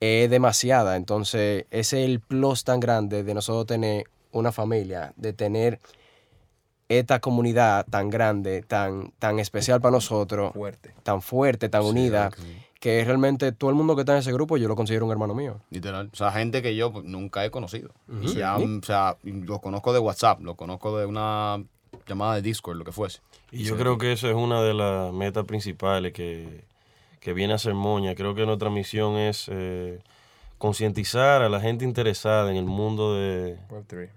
es 0.00 0.30
demasiada. 0.30 0.96
Entonces, 0.96 1.66
ese 1.70 2.04
es 2.04 2.08
el 2.10 2.20
plus 2.20 2.62
tan 2.64 2.78
grande 2.80 3.24
de 3.24 3.34
nosotros 3.34 3.66
tener 3.66 4.04
una 4.30 4.52
familia, 4.52 5.12
de 5.16 5.32
tener 5.32 5.80
esta 6.88 7.20
comunidad 7.20 7.86
tan 7.90 8.08
grande, 8.08 8.62
tan, 8.62 9.12
tan 9.18 9.38
especial 9.38 9.80
para 9.80 9.92
nosotros, 9.92 10.52
Fuerte. 10.54 10.94
tan 11.02 11.20
fuerte, 11.20 11.68
tan 11.68 11.82
Sí, 11.82 11.88
unida, 11.88 12.30
que 12.30 12.40
sí. 12.40 12.56
que 12.80 13.04
realmente 13.04 13.52
todo 13.52 13.68
el 13.70 13.76
mundo 13.76 13.94
que 13.94 14.02
está 14.02 14.12
en 14.12 14.18
ese 14.20 14.32
grupo 14.32 14.56
yo 14.56 14.68
lo 14.68 14.76
considero 14.76 15.04
un 15.04 15.10
hermano 15.12 15.34
mío. 15.34 15.60
Literal. 15.70 16.08
O 16.12 16.16
sea, 16.16 16.30
gente 16.32 16.62
que 16.62 16.74
yo 16.76 16.90
pues, 16.92 17.04
nunca 17.04 17.44
he 17.44 17.50
conocido. 17.50 17.90
Ujú. 18.08 18.22
Y 18.22 18.34
ya, 18.36 18.56
Sí. 18.56 18.78
o 18.82 18.86
sea, 18.86 19.16
los 19.22 19.60
conozco 19.60 19.92
de 19.92 19.98
WhatsApp, 19.98 20.40
los 20.40 20.54
conozco 20.56 20.96
de 20.98 21.04
una 21.04 21.62
llamada 22.06 22.36
de 22.36 22.42
Discord, 22.42 22.76
lo 22.76 22.84
que 22.84 22.92
fuese. 22.92 23.20
Y 23.50 23.64
yo 23.64 23.76
creo 23.76 23.98
que 23.98 24.12
eso 24.12 24.28
es 24.28 24.34
una 24.34 24.62
de 24.62 24.74
las 24.74 25.12
metas 25.12 25.44
principales 25.44 26.12
que, 26.12 26.64
que 27.20 27.32
viene 27.32 27.54
a 27.54 27.58
ser 27.58 27.74
Moña. 27.74 28.14
Creo 28.14 28.34
que 28.34 28.46
nuestra 28.46 28.70
misión 28.70 29.16
es 29.16 29.48
eh, 29.50 30.00
concientizar 30.58 31.42
a 31.42 31.48
la 31.48 31.60
gente 31.60 31.84
interesada 31.84 32.50
en 32.50 32.56
el 32.56 32.66
mundo 32.66 33.14
de, 33.14 33.56
Web3. 33.70 34.10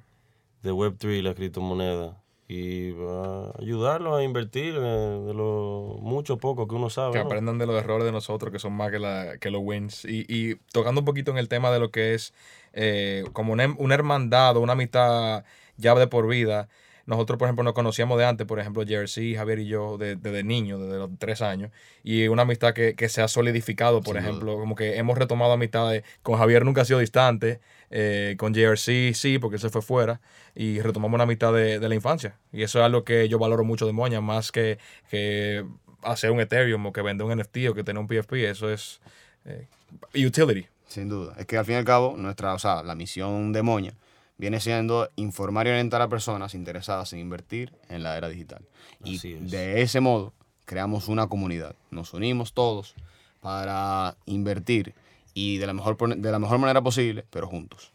de 0.64 0.72
Web3 0.72 1.20
y 1.20 1.22
la 1.22 1.34
criptomoneda 1.34 2.22
y 2.54 2.92
va 2.92 3.46
a 3.46 3.52
ayudarlos 3.62 4.20
a 4.20 4.24
invertir 4.24 4.76
eh, 4.76 4.80
de 5.26 5.34
lo 5.34 5.98
mucho 6.02 6.34
o 6.34 6.38
poco 6.38 6.68
que 6.68 6.76
uno 6.76 6.90
sabe. 6.90 7.14
Que 7.14 7.20
¿no? 7.20 7.26
aprendan 7.26 7.58
de 7.58 7.66
los 7.66 7.82
errores 7.82 8.04
de 8.04 8.12
nosotros, 8.12 8.52
que 8.52 8.60
son 8.60 8.74
más 8.74 8.92
que, 8.92 9.00
la, 9.00 9.38
que 9.40 9.50
los 9.50 9.62
wins. 9.64 10.04
Y, 10.04 10.26
y 10.28 10.56
tocando 10.74 11.00
un 11.00 11.06
poquito 11.06 11.32
en 11.32 11.38
el 11.38 11.48
tema 11.48 11.72
de 11.72 11.80
lo 11.80 11.92
que 11.92 12.14
es 12.14 12.34
eh, 12.74 13.24
como 13.32 13.54
una, 13.54 13.74
una 13.78 13.96
hermandad 13.96 14.58
o 14.58 14.60
una 14.60 14.74
amistad 14.74 15.46
ya 15.78 15.96
de 15.96 16.08
por 16.08 16.28
vida. 16.28 16.68
Nosotros, 17.06 17.38
por 17.40 17.48
ejemplo, 17.48 17.64
nos 17.64 17.74
conocíamos 17.74 18.18
de 18.18 18.26
antes, 18.26 18.46
por 18.48 18.60
ejemplo, 18.60 18.84
Jersey, 18.86 19.36
Javier 19.36 19.60
y 19.60 19.68
yo, 19.68 19.98
de- 19.98 20.16
desde 20.16 20.44
niños, 20.44 20.80
desde 20.82 20.98
los 20.98 21.10
tres 21.18 21.42
años. 21.42 21.72
Y 22.04 22.28
una 22.28 22.44
amistad 22.44 22.74
que, 22.74 22.96
que 22.96 23.10
se 23.10 23.22
ha 23.22 23.28
solidificado, 23.28 24.02
por 24.02 24.16
Sin 24.18 24.26
ejemplo, 24.26 24.58
como 24.58 24.76
que 24.76 24.98
hemos 24.98 25.18
retomado 25.18 25.52
amistades. 25.54 26.04
Con 26.22 26.38
Javier 26.38 26.64
nunca 26.66 26.82
ha 26.82 26.86
sido 26.86 27.00
distante, 27.00 27.60
eh, 27.90 28.36
con 28.38 28.54
JRC 28.54 29.14
sí, 29.14 29.40
porque 29.40 29.56
él 29.56 29.62
se 29.62 29.70
fue 29.70 29.82
fuera. 29.82 30.22
Y 30.56 30.80
retomamos 30.82 31.16
una 31.16 31.24
amistad 31.24 31.54
de, 31.54 31.80
de 31.80 31.90
la 31.90 31.96
infancia. 31.96 32.38
Y 32.54 32.64
eso 32.64 32.80
es 32.80 32.86
algo 32.86 33.04
que 33.04 33.28
yo 33.30 33.40
valoro 33.40 33.64
mucho 33.64 33.86
de 33.86 33.94
Moña, 33.94 34.22
más 34.22 34.52
que, 34.52 34.78
que 35.10 35.66
hacer 36.04 36.32
un 36.32 36.40
Ethereum 36.40 36.86
o 36.86 36.94
que 36.94 37.02
vender 37.02 37.26
un 37.28 37.38
NFT 37.38 37.58
o 37.70 37.74
que 37.74 37.84
tener 37.84 38.00
un 38.00 38.08
PFP. 38.08 38.50
Eso 38.50 38.70
es 38.72 39.02
eh, 39.46 39.68
utility. 40.16 40.68
Sin 40.88 41.08
duda. 41.10 41.36
Es 41.38 41.46
que 41.46 41.58
al 41.58 41.66
fin 41.66 41.76
y 41.76 41.78
al 41.78 41.86
cabo, 41.86 42.16
nuestra, 42.18 42.54
o 42.54 42.60
sea, 42.60 42.84
la 42.84 42.96
misión 42.96 43.54
de 43.54 43.62
Moña 43.62 43.94
viene 44.42 44.60
siendo 44.60 45.08
informar 45.18 45.68
y 45.68 45.70
orientar 45.70 46.02
a 46.02 46.10
personas 46.10 46.56
interesadas 46.56 47.14
en 47.14 47.20
invertir 47.20 47.74
en 47.90 48.02
la 48.02 48.18
era 48.18 48.28
digital. 48.28 48.64
Y 49.04 49.18
es. 49.18 49.52
de 49.52 49.84
ese 49.84 50.00
modo 50.00 50.34
creamos 50.66 51.10
una 51.10 51.28
comunidad. 51.28 51.76
Nos 51.92 52.16
unimos 52.16 52.54
todos 52.54 52.96
para 53.40 54.18
invertir 54.26 54.96
y 55.36 55.60
de 55.60 55.68
la 55.68 55.74
mejor, 55.74 55.96
de 56.18 56.32
la 56.32 56.40
mejor 56.40 56.58
manera 56.58 56.82
posible, 56.82 57.24
pero 57.30 57.46
juntos. 57.46 57.94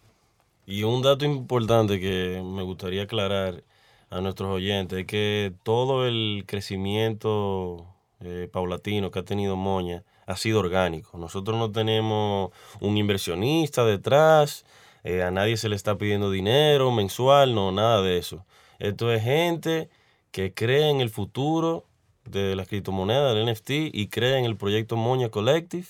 Y 0.66 0.84
un 0.84 1.02
dato 1.02 1.24
importante 1.24 1.98
que 1.98 2.40
me 2.44 2.62
gustaría 2.62 3.02
aclarar 3.02 3.64
a 4.08 4.20
nuestros 4.20 4.48
oyentes 4.48 5.00
es 5.00 5.06
que 5.06 5.52
todo 5.64 6.06
el 6.06 6.44
crecimiento 6.46 7.88
eh, 8.20 8.48
paulatino 8.52 9.10
que 9.10 9.18
ha 9.18 9.24
tenido 9.24 9.56
Moña 9.56 10.04
ha 10.26 10.36
sido 10.36 10.60
orgánico. 10.60 11.18
Nosotros 11.18 11.58
no 11.58 11.72
tenemos 11.72 12.52
un 12.78 12.96
inversionista 12.96 13.84
detrás, 13.84 14.64
eh, 15.06 15.22
a 15.22 15.30
nadie 15.30 15.56
se 15.56 15.68
le 15.68 15.76
está 15.76 15.96
pidiendo 15.96 16.32
dinero 16.32 16.90
mensual, 16.90 17.54
no, 17.54 17.70
nada 17.70 18.02
de 18.02 18.18
eso. 18.18 18.44
Esto 18.80 19.12
es 19.12 19.22
gente 19.22 19.88
que 20.32 20.52
cree 20.52 20.90
en 20.90 21.00
el 21.00 21.10
futuro 21.10 21.84
de 22.24 22.56
las 22.56 22.66
criptomonedas, 22.66 23.36
del 23.36 23.48
NFT, 23.48 23.70
y 23.94 24.08
cree 24.08 24.36
en 24.36 24.44
el 24.44 24.56
proyecto 24.56 24.96
Moña 24.96 25.28
Collective 25.28 25.86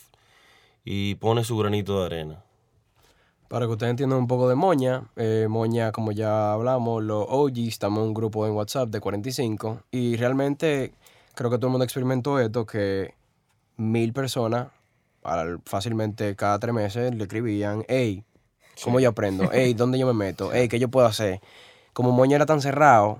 y 0.84 1.14
pone 1.14 1.44
su 1.44 1.56
granito 1.56 1.98
de 1.98 2.04
arena. 2.04 2.44
Para 3.48 3.64
que 3.64 3.72
ustedes 3.72 3.92
entiendan 3.92 4.18
un 4.18 4.26
poco 4.26 4.50
de 4.50 4.54
Moña, 4.54 5.04
eh, 5.16 5.46
Moña, 5.48 5.92
como 5.92 6.12
ya 6.12 6.52
hablamos, 6.52 7.02
los 7.02 7.24
OGs, 7.26 7.68
estamos 7.68 8.00
en 8.00 8.08
un 8.08 8.14
grupo 8.14 8.46
en 8.46 8.52
WhatsApp 8.52 8.90
de 8.90 9.00
45 9.00 9.80
y 9.92 10.16
realmente 10.16 10.92
creo 11.34 11.48
que 11.48 11.56
todo 11.56 11.68
el 11.68 11.72
mundo 11.72 11.84
experimentó 11.84 12.38
esto, 12.38 12.66
que 12.66 13.14
mil 13.78 14.12
personas 14.12 14.68
fácilmente 15.64 16.36
cada 16.36 16.58
tres 16.58 16.74
meses 16.74 17.14
le 17.14 17.22
escribían, 17.22 17.82
hey, 17.88 18.22
¿cómo 18.82 19.00
yo 19.00 19.10
aprendo? 19.10 19.48
Hey, 19.52 19.74
¿dónde 19.74 19.98
yo 19.98 20.06
me 20.06 20.12
meto? 20.12 20.50
Hey, 20.52 20.68
¿qué 20.68 20.78
yo 20.78 20.88
puedo 20.88 21.06
hacer? 21.06 21.40
Como 21.92 22.12
Moña 22.12 22.36
era 22.36 22.46
tan 22.46 22.60
cerrado, 22.60 23.18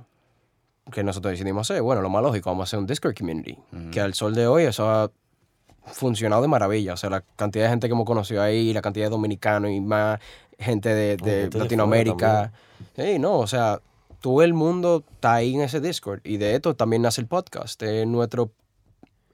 que 0.92 1.02
nosotros 1.02 1.32
decidimos 1.32 1.70
hacer, 1.70 1.82
bueno, 1.82 2.02
lo 2.02 2.10
más 2.10 2.22
lógico, 2.22 2.50
vamos 2.50 2.62
a 2.62 2.66
hacer 2.68 2.78
un 2.78 2.86
Discord 2.86 3.14
community, 3.16 3.58
que 3.90 4.00
al 4.00 4.14
sol 4.14 4.34
de 4.34 4.46
hoy 4.46 4.64
eso 4.64 4.88
ha 4.88 5.10
funcionado 5.86 6.42
de 6.42 6.48
maravilla. 6.48 6.94
O 6.94 6.96
sea, 6.96 7.10
la 7.10 7.22
cantidad 7.36 7.64
de 7.64 7.70
gente 7.70 7.88
que 7.88 7.92
hemos 7.92 8.06
conocido 8.06 8.42
ahí, 8.42 8.72
la 8.72 8.82
cantidad 8.82 9.06
de 9.06 9.10
dominicanos 9.10 9.70
y 9.70 9.80
más 9.80 10.20
gente 10.58 10.90
de, 10.90 11.16
de 11.16 11.42
gente 11.42 11.58
de 11.58 11.58
Latinoamérica. 11.58 12.52
Sí, 12.94 13.18
no, 13.18 13.38
o 13.38 13.46
sea, 13.46 13.80
todo 14.20 14.42
el 14.42 14.54
mundo 14.54 15.04
está 15.12 15.34
ahí 15.34 15.54
en 15.54 15.62
ese 15.62 15.80
Discord. 15.80 16.20
Y 16.24 16.36
de 16.36 16.54
esto 16.54 16.74
también 16.74 17.02
nace 17.02 17.20
el 17.20 17.26
podcast. 17.26 17.80
Es 17.82 18.06
nuestro 18.06 18.52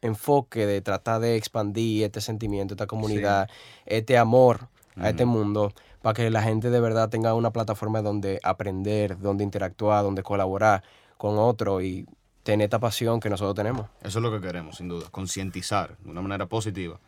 enfoque 0.02 0.66
de 0.66 0.80
tratar 0.80 1.20
de 1.20 1.36
expandir 1.36 2.04
este 2.04 2.20
sentimiento, 2.20 2.74
esta 2.74 2.86
comunidad, 2.86 3.48
este 3.86 4.18
amor 4.18 4.68
a 4.96 5.10
este 5.10 5.24
mundo, 5.24 5.72
para 6.02 6.14
que 6.14 6.30
la 6.30 6.42
gente 6.42 6.70
de 6.70 6.80
verdad 6.80 7.08
tenga 7.08 7.34
una 7.34 7.50
plataforma 7.52 8.02
donde 8.02 8.40
aprender, 8.42 9.18
donde 9.18 9.44
interactuar, 9.44 10.02
donde 10.02 10.22
colaborar 10.22 10.82
con 11.16 11.38
otro 11.38 11.80
y 11.80 12.06
tener 12.42 12.64
esta 12.64 12.80
pasión 12.80 13.20
que 13.20 13.30
nosotros 13.30 13.54
tenemos. 13.54 13.86
Eso 14.02 14.18
es 14.18 14.22
lo 14.22 14.32
que 14.32 14.40
queremos, 14.44 14.76
sin 14.76 14.88
duda, 14.88 15.06
concientizar 15.10 15.96
de 15.98 16.10
una 16.10 16.20
manera 16.20 16.46
positiva 16.46 16.98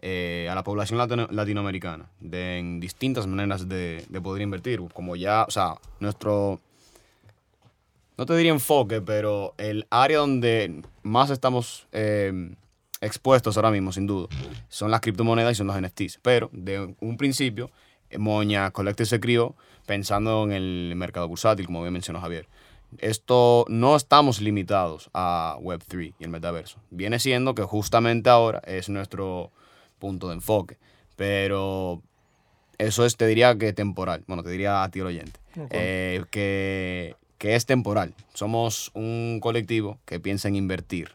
eh, 0.00 0.48
a 0.50 0.54
la 0.56 0.64
población 0.64 0.98
latino- 0.98 1.28
latinoamericana 1.30 2.06
de, 2.20 2.58
en 2.58 2.80
distintas 2.80 3.26
maneras 3.28 3.68
de, 3.68 4.04
de 4.08 4.20
poder 4.20 4.42
invertir. 4.42 4.80
Como 4.92 5.14
ya, 5.14 5.44
o 5.44 5.50
sea, 5.52 5.74
nuestro, 6.00 6.58
no 8.16 8.26
te 8.26 8.36
diría 8.36 8.50
enfoque, 8.52 9.00
pero 9.00 9.54
el 9.58 9.86
área 9.90 10.18
donde 10.18 10.82
más 11.02 11.30
estamos 11.30 11.86
eh, 11.92 12.54
expuestos 13.00 13.56
ahora 13.56 13.70
mismo, 13.70 13.92
sin 13.92 14.06
duda, 14.06 14.26
son 14.68 14.90
las 14.90 15.00
criptomonedas 15.00 15.52
y 15.52 15.54
son 15.54 15.68
los 15.68 15.80
NFTs. 15.80 16.18
Pero 16.20 16.50
de 16.52 16.94
un 17.00 17.16
principio, 17.16 17.70
Moña 18.18 18.70
Collective 18.70 19.06
se 19.06 19.20
crió 19.20 19.54
pensando 19.86 20.44
en 20.44 20.52
el 20.52 20.92
mercado 20.96 21.28
bursátil, 21.28 21.66
como 21.66 21.82
bien 21.82 21.92
mencionó 21.92 22.20
Javier. 22.20 22.46
Esto 22.98 23.64
no 23.68 23.94
estamos 23.96 24.40
limitados 24.40 25.10
a 25.14 25.56
Web3 25.60 26.14
y 26.18 26.24
el 26.24 26.30
metaverso. 26.30 26.78
Viene 26.90 27.18
siendo 27.18 27.54
que 27.54 27.62
justamente 27.62 28.30
ahora 28.30 28.60
es 28.66 28.88
nuestro 28.88 29.52
punto 29.98 30.28
de 30.28 30.34
enfoque. 30.34 30.78
Pero 31.16 32.02
eso 32.78 33.04
es, 33.04 33.16
te 33.16 33.26
diría 33.26 33.56
que 33.56 33.72
temporal. 33.72 34.24
Bueno, 34.26 34.42
te 34.42 34.50
diría 34.50 34.82
a 34.82 34.88
ti 34.90 35.00
el 35.00 35.06
oyente. 35.06 35.38
eh, 35.70 36.24
que, 36.30 37.16
que 37.38 37.54
es 37.54 37.66
temporal. 37.66 38.14
Somos 38.34 38.90
un 38.94 39.38
colectivo 39.40 39.98
que 40.04 40.18
piensa 40.18 40.48
en 40.48 40.56
invertir. 40.56 41.12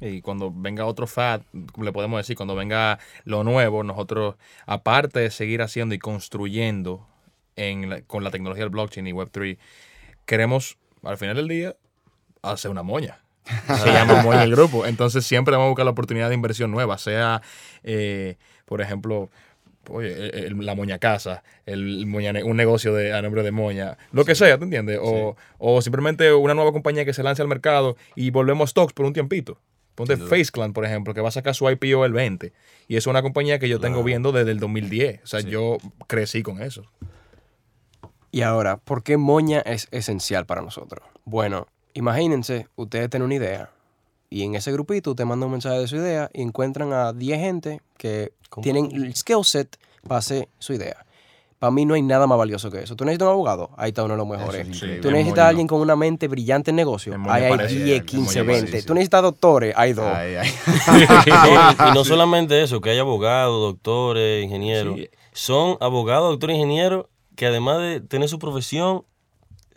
Y 0.00 0.20
cuando 0.20 0.52
venga 0.54 0.84
otro 0.84 1.06
FAT, 1.06 1.42
le 1.80 1.92
podemos 1.92 2.18
decir, 2.18 2.36
cuando 2.36 2.54
venga 2.54 2.98
lo 3.24 3.44
nuevo, 3.44 3.82
nosotros, 3.82 4.34
aparte 4.66 5.20
de 5.20 5.30
seguir 5.30 5.62
haciendo 5.62 5.94
y 5.94 5.98
construyendo 5.98 7.06
en 7.56 7.88
la- 7.88 8.02
con 8.02 8.22
la 8.22 8.30
tecnología 8.30 8.64
del 8.64 8.70
blockchain 8.70 9.06
y 9.06 9.12
Web3, 9.12 9.56
queremos, 10.26 10.76
al 11.02 11.16
final 11.16 11.36
del 11.36 11.48
día, 11.48 11.76
hacer 12.42 12.70
una 12.70 12.82
moña. 12.82 13.20
Se 13.66 13.86
llama 13.92 14.22
moña 14.22 14.42
el 14.42 14.50
grupo. 14.54 14.86
Entonces 14.86 15.24
siempre 15.24 15.52
vamos 15.52 15.66
a 15.66 15.68
buscar 15.70 15.84
la 15.84 15.92
oportunidad 15.92 16.28
de 16.28 16.34
inversión 16.34 16.70
nueva, 16.70 16.98
sea, 16.98 17.40
eh, 17.84 18.36
por 18.66 18.80
ejemplo, 18.82 19.30
oye, 19.88 20.12
el- 20.12 20.44
el- 20.58 20.66
la 20.66 20.74
moña 20.74 20.98
casa, 20.98 21.42
el 21.64 22.06
moña 22.06 22.32
un 22.44 22.56
negocio 22.56 22.92
de, 22.92 23.12
a 23.14 23.22
nombre 23.22 23.42
de 23.44 23.52
moña, 23.52 23.96
lo 24.12 24.24
que 24.24 24.34
sea, 24.34 24.58
¿te 24.58 24.64
entiendes? 24.64 24.98
O, 25.00 25.36
o 25.58 25.80
simplemente 25.80 26.34
una 26.34 26.54
nueva 26.54 26.72
compañía 26.72 27.04
que 27.04 27.14
se 27.14 27.22
lance 27.22 27.40
al 27.40 27.48
mercado 27.48 27.96
y 28.16 28.30
volvemos 28.30 28.70
stocks 28.70 28.92
por 28.92 29.06
un 29.06 29.12
tiempito. 29.12 29.58
Ponte 29.96 30.16
Face 30.16 30.52
Clan, 30.52 30.72
por 30.72 30.84
ejemplo, 30.84 31.14
que 31.14 31.20
va 31.20 31.28
a 31.28 31.32
sacar 31.32 31.54
su 31.54 31.68
IPO 31.68 32.04
el 32.04 32.12
20. 32.12 32.52
Y 32.86 32.96
es 32.96 33.06
una 33.08 33.22
compañía 33.22 33.58
que 33.58 33.68
yo 33.68 33.80
tengo 33.80 34.04
viendo 34.04 34.30
desde 34.30 34.52
el 34.52 34.60
2010. 34.60 35.22
O 35.24 35.26
sea, 35.26 35.40
yo 35.40 35.78
crecí 36.06 36.42
con 36.44 36.62
eso. 36.62 36.84
Y 38.30 38.42
ahora, 38.42 38.76
¿por 38.76 39.02
qué 39.02 39.16
moña 39.16 39.60
es 39.60 39.88
esencial 39.90 40.46
para 40.46 40.60
nosotros? 40.60 41.04
Bueno, 41.24 41.66
imagínense, 41.94 42.68
ustedes 42.76 43.08
tienen 43.08 43.24
una 43.24 43.34
idea 43.34 43.70
y 44.28 44.42
en 44.42 44.54
ese 44.54 44.72
grupito 44.72 45.12
usted 45.12 45.24
manda 45.24 45.46
un 45.46 45.52
mensaje 45.52 45.78
de 45.78 45.88
su 45.88 45.96
idea 45.96 46.30
y 46.34 46.42
encuentran 46.42 46.92
a 46.92 47.12
10 47.12 47.38
gente 47.38 47.80
que 47.96 48.32
tienen 48.62 48.90
el 48.92 49.14
skill 49.14 49.44
set 49.44 49.78
para 50.06 50.18
hacer 50.18 50.48
su 50.58 50.74
idea. 50.74 51.05
Para 51.66 51.74
mí 51.74 51.84
no 51.84 51.94
hay 51.94 52.02
nada 52.02 52.28
más 52.28 52.38
valioso 52.38 52.70
que 52.70 52.84
eso. 52.84 52.94
¿Tú 52.94 53.04
necesitas 53.04 53.26
un 53.26 53.32
abogado? 53.32 53.70
Ahí 53.76 53.88
está 53.88 54.04
uno 54.04 54.14
de 54.14 54.18
los 54.18 54.28
mejores. 54.28 54.68
es. 54.68 55.00
¿Tú 55.00 55.10
necesitas 55.10 55.46
a 55.46 55.48
alguien 55.48 55.66
con 55.66 55.80
una 55.80 55.96
mente 55.96 56.28
brillante 56.28 56.70
en 56.70 56.76
negocio? 56.76 57.12
En 57.12 57.28
Ahí 57.28 57.42
hay 57.42 57.50
parece- 57.50 57.82
10, 57.82 57.98
en 57.98 58.06
15, 58.06 58.38
Moña 58.38 58.42
20. 58.52 58.60
parece, 58.62 58.80
sí. 58.82 58.86
¿Tú 58.86 58.94
necesitas 58.94 59.22
doctores? 59.22 59.74
Hay 59.76 59.92
dos. 59.92 60.04
Ay, 60.06 60.36
ay. 60.36 60.48
y 61.90 61.94
no 61.94 62.04
solamente 62.04 62.62
eso, 62.62 62.80
que 62.80 62.90
hay 62.90 62.98
abogados, 63.00 63.60
doctores, 63.60 64.44
ingenieros. 64.44 64.94
Sí. 64.94 65.08
Son 65.32 65.76
abogados, 65.80 66.30
doctores, 66.30 66.54
ingenieros 66.56 67.06
que 67.34 67.46
además 67.46 67.78
de 67.80 68.00
tener 68.00 68.28
su 68.28 68.38
profesión, 68.38 69.02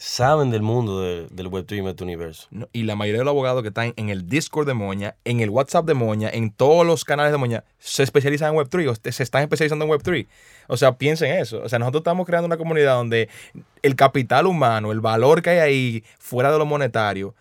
saben 0.01 0.49
del 0.49 0.61
mundo 0.61 1.01
de- 1.01 1.27
del 1.29 1.49
Web3 1.49 1.77
y 1.79 1.81
Metauniverso. 1.81 2.47
No, 2.51 2.69
Y 2.71 2.83
la 2.83 2.95
mayoría 2.95 3.19
de 3.19 3.25
los 3.25 3.31
abogados 3.33 3.61
que 3.63 3.67
están 3.67 3.93
en 3.97 4.07
el 4.09 4.29
Discord 4.29 4.65
de 4.65 4.73
Moña, 4.73 5.15
en 5.25 5.41
el 5.41 5.49
WhatsApp 5.49 5.85
de 5.85 5.93
Moña, 5.93 6.29
en 6.31 6.51
todos 6.51 6.85
los 6.87 7.03
canales 7.03 7.33
de 7.33 7.37
Moña, 7.37 7.65
se 7.79 8.03
especializan 8.03 8.53
en 8.53 8.59
Web3 8.61 8.87
o 8.89 9.11
se 9.11 9.23
están 9.23 9.41
especializando 9.43 9.83
en 9.83 9.91
Web3. 9.91 10.27
O 10.69 10.77
sea, 10.77 10.93
piensen 10.97 11.37
eso. 11.37 11.61
O 11.61 11.67
sea, 11.67 11.79
nosotros 11.79 11.99
estamos 11.99 12.25
creando 12.25 12.45
una 12.45 12.55
comunidad 12.55 12.95
donde 12.95 13.27
el 13.81 13.95
capital 13.97 14.47
humano, 14.47 14.93
el 14.93 15.01
valor 15.01 15.41
que 15.41 15.49
hay 15.49 15.57
ahí, 15.59 16.03
fuera 16.17 16.49
de 16.49 16.57
lo 16.59 16.65
monetario, 16.65 17.35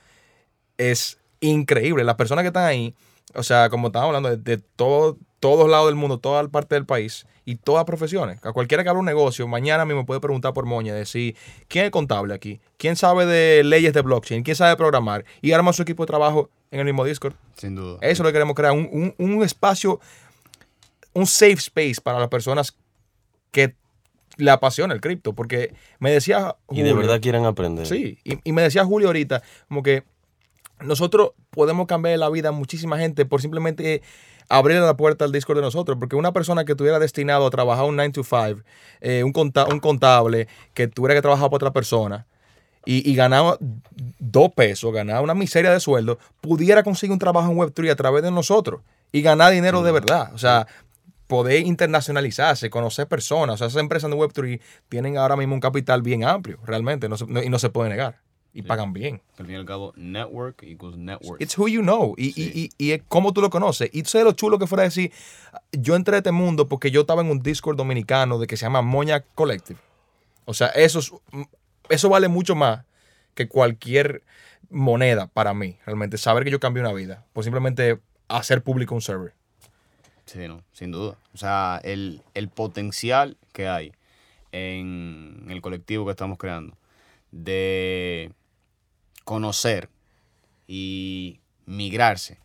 es 0.79 1.18
increíble. 1.40 2.03
Las 2.03 2.16
personas 2.16 2.42
que 2.42 2.49
están 2.49 2.64
ahí, 2.64 2.92
o 3.35 3.42
sea, 3.44 3.68
como 3.71 3.87
estamos 3.88 4.07
hablando, 4.09 4.31
de, 4.31 4.37
de 4.37 4.59
todo- 4.77 5.16
todos 5.40 5.68
lados 5.71 5.87
del 5.87 5.94
mundo, 5.94 6.18
toda 6.18 6.47
parte 6.49 6.75
del 6.75 6.87
país 6.87 7.25
y 7.51 7.57
todas 7.57 7.87
profesiones. 7.87 8.45
A 8.45 8.53
cualquiera 8.53 8.83
que 8.83 8.91
abra 8.91 9.01
un 9.01 9.07
negocio, 9.07 9.49
mañana 9.49 9.87
mismo 9.87 10.05
puede 10.05 10.21
preguntar 10.21 10.53
por 10.53 10.67
Moña, 10.67 10.93
decir, 10.95 11.35
¿quién 11.67 11.87
es 11.87 11.91
contable 11.91 12.35
aquí? 12.35 12.61
¿Quién 12.77 12.95
sabe 12.95 13.25
de 13.25 13.65
leyes 13.65 13.95
de 13.95 14.03
blockchain? 14.03 14.43
¿Quién 14.43 14.55
sabe 14.55 14.77
programar? 14.77 15.25
Y 15.41 15.53
arma 15.53 15.73
su 15.73 15.81
equipo 15.81 16.03
de 16.03 16.09
trabajo 16.09 16.51
en 16.71 16.81
el 16.81 16.85
mismo 16.85 17.07
Discord. 17.07 17.33
Sin 17.57 17.75
duda. 17.75 17.97
Eso 18.03 18.11
es 18.13 18.19
lo 18.19 18.27
que 18.27 18.33
queremos 18.35 18.55
crear, 18.55 18.73
un, 18.73 18.87
un- 18.93 19.15
un 19.17 19.43
espacio, 19.43 19.99
un 21.15 21.27
safe 21.27 21.55
space 21.55 22.03
para 22.03 22.19
las 22.19 22.29
personas 22.29 22.77
que 23.51 23.75
le 24.37 24.51
apasiona 24.51 24.93
el 24.93 25.01
cripto. 25.01 25.33
Porque 25.33 25.73
me 26.01 26.11
decía... 26.13 26.55
Y 26.71 26.83
de 26.83 26.91
Julio- 26.91 26.97
verdad 26.97 27.21
quieren 27.23 27.47
aprender. 27.47 27.87
Sí, 27.87 28.19
y, 28.25 28.39
y 28.45 28.53
me 28.53 28.61
decía 28.61 28.85
Julio 28.85 29.09
ahorita, 29.09 29.43
como 29.69 29.83
que 29.83 30.03
nosotros 30.81 31.31
podemos 31.49 31.87
cambiar 31.87 32.19
la 32.19 32.29
vida 32.29 32.51
a 32.51 32.53
muchísima 32.53 32.99
gente 32.99 33.25
por 33.25 33.41
simplemente 33.41 34.03
abrir 34.49 34.81
la 34.81 34.97
puerta 34.97 35.25
al 35.25 35.33
Discord 35.33 35.57
de 35.59 35.63
nosotros, 35.63 35.99
porque 36.01 36.17
una 36.17 36.33
persona 36.33 36.65
que 36.65 36.73
estuviera 36.73 36.99
destinado 36.99 37.47
a 37.47 37.51
trabajar 37.51 37.85
un 37.85 37.97
9 37.97 38.13
to 38.13 38.25
5, 38.25 38.63
eh, 39.01 39.23
un, 39.25 39.33
conta- 39.33 39.67
un 39.71 39.81
contable 39.81 40.49
que 40.75 40.89
tuviera 40.89 41.15
que 41.15 41.23
trabajar 41.23 41.47
para 41.49 41.57
otra 41.57 41.73
persona 41.73 42.27
y, 42.87 43.09
y 43.11 43.15
ganaba 43.15 43.59
dos 44.19 44.51
pesos, 44.55 44.93
ganaba 44.93 45.21
una 45.21 45.35
miseria 45.35 45.71
de 45.71 45.81
sueldo, 45.81 46.19
pudiera 46.41 46.83
conseguir 46.83 47.13
un 47.13 47.19
trabajo 47.19 47.51
en 47.53 47.59
Web3 47.59 47.91
a 47.91 47.97
través 47.97 48.23
de 48.23 48.31
nosotros 48.31 48.81
y 49.13 49.21
ganar 49.23 49.53
dinero 49.53 49.83
de 49.83 49.93
verdad. 49.93 50.31
O 50.35 50.39
sea, 50.39 50.67
poder 51.27 51.67
internacionalizarse, 51.67 52.71
conocer 52.71 53.07
personas. 53.07 53.55
O 53.55 53.59
sea, 53.59 53.67
esas 53.67 53.81
empresas 53.81 54.11
de 54.11 54.17
Web3 54.17 54.61
tienen 54.89 55.19
ahora 55.19 55.37
mismo 55.37 55.53
un 55.55 55.61
capital 55.61 56.01
bien 56.01 56.25
amplio, 56.25 56.59
realmente, 56.65 57.09
no 57.11 57.19
se- 57.19 57.27
no- 57.27 57.43
y 57.43 57.51
no 57.51 57.59
se 57.59 57.69
puede 57.69 57.91
negar. 57.91 58.21
Y 58.55 58.63
pagan 58.63 58.93
bien. 58.93 59.21
Al 59.39 59.47
fin 59.47 59.55
y 59.55 59.59
al 59.59 59.65
cabo, 59.67 59.93
network 59.97 60.63
equals 60.65 60.97
network. 60.97 61.41
It's 61.41 61.57
who 61.57 61.69
you 61.69 61.83
know. 61.83 62.15
Y, 62.17 62.33
Sí. 62.33 62.51
y, 62.55 62.85
y, 62.85 62.89
y 62.89 62.93
es 62.93 63.03
cómo 63.09 63.33
tú 63.33 63.41
lo 63.41 63.51
conoces. 63.51 63.91
Y 63.93 64.03
tú 64.03 64.09
sabes 64.11 64.25
lo 64.25 64.33
chulo 64.33 64.59
que 64.59 64.67
fuera 64.67 64.83
decir, 64.85 65.13
yo 65.73 65.95
entré 65.95 66.15
a 66.17 66.19
este 66.19 66.33
mundo 66.33 66.67
porque 66.67 66.91
yo 66.91 67.03
estaba 67.03 67.23
en 67.23 67.31
un 67.31 67.41
Discord 67.43 67.77
dominicano 67.77 68.39
de 68.39 68.47
que 68.47 68.57
se 68.57 68.65
llama 68.67 68.83
Moña 68.83 69.21
Collective. 69.35 69.79
O 70.45 70.55
sea, 70.55 70.69
eso, 70.69 70.99
es- 70.99 71.13
eso 71.89 72.09
vale 72.09 72.29
mucho 72.29 72.55
más 72.57 72.85
que 73.35 73.47
cualquier 73.49 74.23
moneda 74.71 75.27
para 75.29 75.55
mí, 75.55 75.77
realmente. 75.87 76.19
Saber 76.19 76.43
que 76.43 76.51
yo 76.51 76.59
cambié 76.59 76.83
una 76.83 76.93
vida. 76.93 77.25
Por 77.35 77.45
simplemente 77.45 77.99
hacer 78.29 78.63
público 78.63 78.95
un 78.95 79.03
server. 79.03 79.35
Sí, 80.25 80.49
no, 80.49 80.63
sin 80.73 80.91
duda. 80.91 81.17
O 81.33 81.37
sea, 81.39 81.81
el, 81.85 82.23
el 82.35 82.49
potencial 82.49 83.37
que 83.53 83.69
hay 83.69 83.93
en 84.53 85.47
el 85.49 85.61
colectivo 85.61 86.05
que 86.07 86.11
estamos 86.13 86.39
creando 86.39 86.77
de 87.31 88.33
conocer 89.25 89.88
y 90.67 91.41
migrarse 91.67 92.38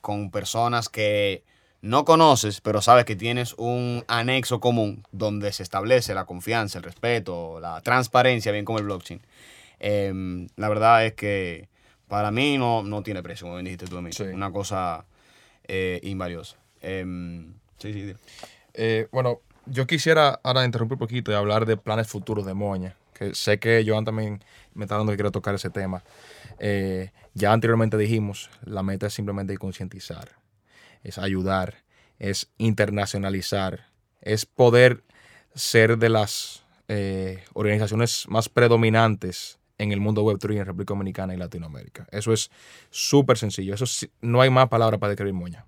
con 0.00 0.30
personas 0.30 0.88
que 0.88 1.42
no 1.80 2.04
conoces, 2.04 2.60
pero 2.60 2.82
sabes 2.82 3.04
que 3.04 3.16
tienes 3.16 3.54
un 3.54 4.04
anexo 4.08 4.60
común 4.60 5.04
donde 5.12 5.52
se 5.52 5.62
establece 5.62 6.14
la 6.14 6.24
confianza, 6.24 6.78
el 6.78 6.84
respeto, 6.84 7.60
la 7.60 7.80
transparencia, 7.82 8.52
bien 8.52 8.64
como 8.64 8.78
el 8.78 8.84
blockchain. 8.84 9.20
Em, 9.78 10.48
la 10.56 10.68
verdad 10.68 11.06
es 11.06 11.14
que 11.14 11.68
para 12.08 12.30
mí 12.30 12.58
no, 12.58 12.82
no 12.82 13.02
tiene 13.02 13.22
precio, 13.22 13.44
como 13.44 13.56
bien 13.56 13.66
dijiste 13.66 13.86
tú 13.86 13.98
a 13.98 14.02
mí. 14.02 14.12
Sí. 14.12 14.24
Una 14.24 14.50
cosa 14.50 15.04
eh, 15.68 16.00
invaliosa. 16.02 16.56
Em, 16.80 17.52
sí, 17.78 17.92
sí. 17.92 18.14
Eh, 18.74 19.08
bueno, 19.12 19.40
yo 19.66 19.86
quisiera 19.86 20.40
ahora 20.42 20.64
interrumpir 20.64 20.94
un 20.94 21.00
poquito 21.00 21.30
y 21.30 21.34
hablar 21.34 21.66
de 21.66 21.76
planes 21.76 22.08
futuros 22.08 22.44
de 22.46 22.54
Moña, 22.54 22.96
sé 23.32 23.58
que 23.58 23.84
Joan 23.86 24.04
también 24.04 24.42
me 24.74 24.84
está 24.84 24.96
dando 24.96 25.12
que 25.12 25.16
quiero 25.16 25.32
tocar 25.32 25.54
ese 25.54 25.70
tema. 25.70 26.02
Eh, 26.58 27.10
ya 27.34 27.52
anteriormente 27.52 27.96
dijimos, 27.96 28.50
la 28.64 28.82
meta 28.82 29.06
es 29.06 29.14
simplemente 29.14 29.56
concientizar, 29.56 30.30
es 31.02 31.18
ayudar, 31.18 31.82
es 32.18 32.50
internacionalizar, 32.58 33.86
es 34.20 34.46
poder 34.46 35.04
ser 35.54 35.98
de 35.98 36.08
las 36.08 36.64
eh, 36.88 37.44
organizaciones 37.54 38.26
más 38.28 38.48
predominantes 38.48 39.58
en 39.78 39.92
el 39.92 40.00
mundo 40.00 40.24
Web3 40.24 40.58
en 40.58 40.66
República 40.66 40.94
Dominicana 40.94 41.34
y 41.34 41.36
Latinoamérica. 41.36 42.06
Eso 42.10 42.32
es 42.32 42.50
súper 42.90 43.38
sencillo, 43.38 43.74
eso 43.74 43.84
no 44.20 44.40
hay 44.40 44.50
más 44.50 44.68
palabras 44.68 44.98
para 44.98 45.10
describir 45.10 45.34
Moña. 45.34 45.66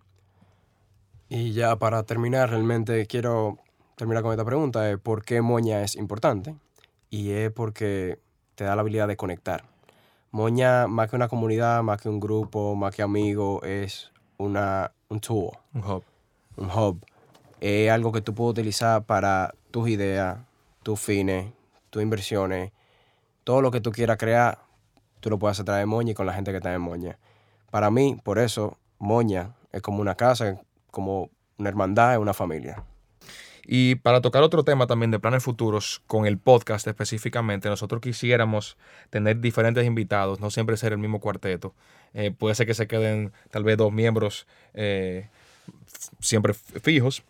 Y 1.28 1.52
ya 1.52 1.76
para 1.76 2.02
terminar, 2.02 2.50
realmente 2.50 3.06
quiero 3.06 3.58
terminar 3.96 4.22
con 4.22 4.32
esta 4.32 4.44
pregunta, 4.44 4.96
¿por 5.00 5.24
qué 5.24 5.42
Moña 5.42 5.82
es 5.82 5.94
importante? 5.94 6.56
Y 7.11 7.33
es 7.33 7.51
porque 7.51 8.18
te 8.55 8.64
da 8.64 8.75
la 8.77 8.83
habilidad 8.83 9.09
de 9.09 9.16
conectar. 9.16 9.64
Moña, 10.31 10.87
más 10.87 11.11
que 11.11 11.16
una 11.16 11.29
comunidad, 11.29 11.83
más 11.83 12.01
que 12.01 12.09
un 12.09 12.20
grupo, 12.20 12.77
más 12.77 12.94
que 12.94 13.03
amigos, 13.03 13.64
es 13.64 14.12
una, 14.38 14.92
un 15.09 15.20
tool, 15.20 15.51
Un 15.75 15.85
hub. 15.85 16.05
un 16.57 16.70
hub. 16.70 17.05
Es 17.61 17.90
algo 17.90 18.12
que 18.12 18.20
tú 18.20 18.33
puedes 18.33 18.53
utilizar 18.53 19.05
para 19.05 19.53
tus 19.73 19.88
ideas, 19.88 20.38
tus 20.83 21.01
fines, 21.01 21.53
tus 21.90 22.03
inversiones, 22.03 22.73
todo 23.42 23.61
lo 23.61 23.70
que 23.70 23.81
tú 23.81 23.90
quieras 23.90 24.16
crear, 24.18 24.59
tú 25.18 25.31
lo 25.31 25.38
puedes 25.38 25.57
hacer 25.57 25.64
a 25.64 25.66
través 25.66 25.83
de 25.83 25.87
Moña 25.87 26.12
y 26.12 26.14
con 26.14 26.27
la 26.27 26.33
gente 26.33 26.53
que 26.53 26.59
está 26.59 26.73
en 26.73 26.81
Moña. 26.81 27.18
Para 27.70 27.90
mí, 27.90 28.16
por 28.23 28.38
eso, 28.38 28.79
Moña 28.99 29.55
es 29.73 29.83
como 29.83 30.01
una 30.01 30.14
casa, 30.14 30.61
como 30.90 31.31
una 31.59 31.68
hermandad, 31.68 32.12
es 32.12 32.18
una 32.18 32.35
familia. 32.35 32.85
Y 33.72 33.94
para 33.94 34.20
tocar 34.20 34.42
otro 34.42 34.64
tema 34.64 34.88
también 34.88 35.12
de 35.12 35.20
planes 35.20 35.44
futuros, 35.44 36.02
con 36.09 36.26
el 36.26 36.38
podcast 36.38 36.88
específicamente, 36.88 37.68
nosotros 37.68 38.00
quisiéramos 38.00 38.76
tener 39.11 39.40
diferentes 39.40 39.87
invitados, 39.87 40.40
no 40.40 40.50
siempre 40.50 40.76
ser 40.76 40.90
el 40.90 40.98
mismo 40.98 41.20
cuarteto. 41.20 41.72
Eh, 42.12 42.33
puede 42.37 42.56
ser 42.56 42.66
que 42.66 42.74
se 42.74 42.88
queden 42.88 43.30
tal 43.52 43.62
vez 43.62 43.76
dos 43.76 43.92
miembros 43.92 44.48
eh, 44.74 45.28
siempre 46.18 46.52
fijos. 46.52 47.22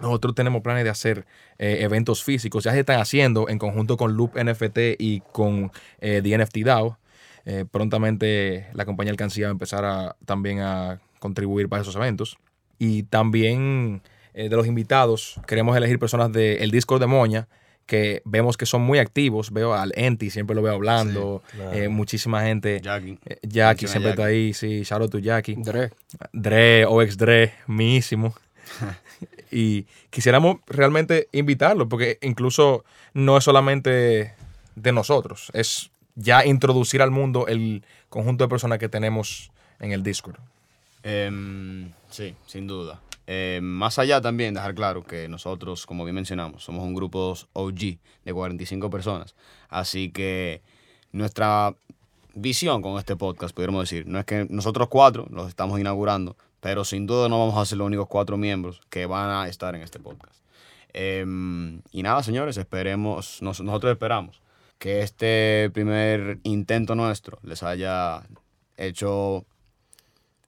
Nosotros 0.00 0.34
tenemos 0.34 0.60
planes 0.62 0.82
de 0.82 0.90
hacer 0.90 1.24
eh, 1.60 1.78
eventos 1.82 2.24
físicos, 2.24 2.64
ya 2.64 2.72
se 2.72 2.80
están 2.80 2.98
haciendo 2.98 3.48
en 3.48 3.60
conjunto 3.60 3.96
con 3.96 4.16
Loop 4.16 4.36
NFT 4.42 4.98
y 4.98 5.20
con 5.30 5.70
eh, 6.00 6.20
The 6.20 6.36
NFT 6.36 6.56
DAO. 6.64 6.98
Eh, 7.44 7.64
prontamente 7.70 8.66
la 8.74 8.86
compañía 8.86 9.12
Alcancía 9.12 9.46
va 9.46 9.50
a 9.50 9.52
empezar 9.52 9.84
a, 9.84 10.16
también 10.26 10.58
a 10.62 11.00
contribuir 11.20 11.68
para 11.68 11.82
esos 11.82 11.94
eventos. 11.94 12.38
Y 12.76 13.04
también 13.04 14.02
eh, 14.34 14.48
de 14.48 14.56
los 14.56 14.66
invitados, 14.66 15.40
queremos 15.46 15.76
elegir 15.76 15.98
personas 15.98 16.32
del 16.32 16.70
Discord 16.70 17.00
de 17.00 17.06
Moña, 17.06 17.48
que 17.86 18.22
vemos 18.24 18.56
que 18.56 18.66
son 18.66 18.82
muy 18.82 18.98
activos. 18.98 19.52
Veo 19.52 19.74
al 19.74 19.92
Enti, 19.96 20.30
siempre 20.30 20.54
lo 20.54 20.62
veo 20.62 20.74
hablando. 20.74 21.42
claro. 21.50 21.72
eh, 21.72 21.88
muchísima 21.88 22.42
gente. 22.42 22.80
Jackie. 22.80 23.18
Eh, 23.26 23.38
Jackie 23.42 23.88
siempre 23.88 24.10
está 24.10 24.26
ahí, 24.26 24.54
sí, 24.54 24.82
shout 24.84 25.02
out 25.02 25.10
to 25.10 25.18
Jackie. 25.18 25.56
Dre, 25.56 25.90
Dre, 26.32 26.86
OX 26.86 27.16
Dre, 27.16 27.52
mísimo. 27.66 28.34
y 29.50 29.86
quisiéramos 30.10 30.58
realmente 30.66 31.28
invitarlo, 31.32 31.88
porque 31.88 32.18
incluso 32.22 32.84
no 33.12 33.36
es 33.36 33.44
solamente 33.44 34.34
de 34.76 34.92
nosotros, 34.92 35.50
es 35.52 35.90
ya 36.14 36.44
introducir 36.44 37.02
al 37.02 37.10
mundo 37.10 37.46
el 37.48 37.82
conjunto 38.08 38.44
de 38.44 38.48
personas 38.48 38.78
que 38.78 38.88
tenemos 38.88 39.50
en 39.80 39.92
el 39.92 40.02
Discord. 40.02 40.38
Em, 41.02 41.90
sí, 42.08 42.34
sin 42.46 42.66
duda. 42.66 43.00
Em, 43.32 43.62
más 43.62 43.96
allá 44.00 44.20
también, 44.20 44.54
dejar 44.54 44.74
claro 44.74 45.04
que 45.04 45.28
nosotros, 45.28 45.86
como 45.86 46.04
bien 46.04 46.16
mencionamos, 46.16 46.64
somos 46.64 46.82
un 46.82 46.94
grupo 46.94 47.36
OG 47.52 47.98
de 48.24 48.32
45 48.34 48.90
personas. 48.90 49.36
Así 49.68 50.10
que 50.10 50.62
nuestra 51.12 51.76
visión 52.34 52.82
con 52.82 52.98
este 52.98 53.14
podcast, 53.14 53.54
podríamos 53.54 53.82
decir, 53.82 54.04
no 54.08 54.18
es 54.18 54.24
que 54.24 54.48
nosotros 54.50 54.88
cuatro 54.88 55.28
los 55.30 55.46
estamos 55.48 55.78
inaugurando, 55.78 56.36
pero 56.58 56.84
sin 56.84 57.06
duda 57.06 57.28
no 57.28 57.38
vamos 57.38 57.56
a 57.56 57.64
ser 57.66 57.78
los 57.78 57.86
únicos 57.86 58.08
cuatro 58.08 58.36
miembros 58.36 58.80
que 58.90 59.06
van 59.06 59.30
a 59.30 59.46
estar 59.48 59.76
en 59.76 59.82
este 59.82 60.00
podcast. 60.00 60.34
Em, 60.92 61.82
y 61.92 62.02
nada, 62.02 62.24
señores, 62.24 62.56
esperemos, 62.56 63.40
nos- 63.42 63.60
nosotros 63.60 63.92
esperamos 63.92 64.42
que 64.80 65.02
este 65.02 65.70
primer 65.72 66.40
intento 66.42 66.96
nuestro 66.96 67.38
les 67.44 67.62
haya 67.62 68.24
hecho 68.76 69.44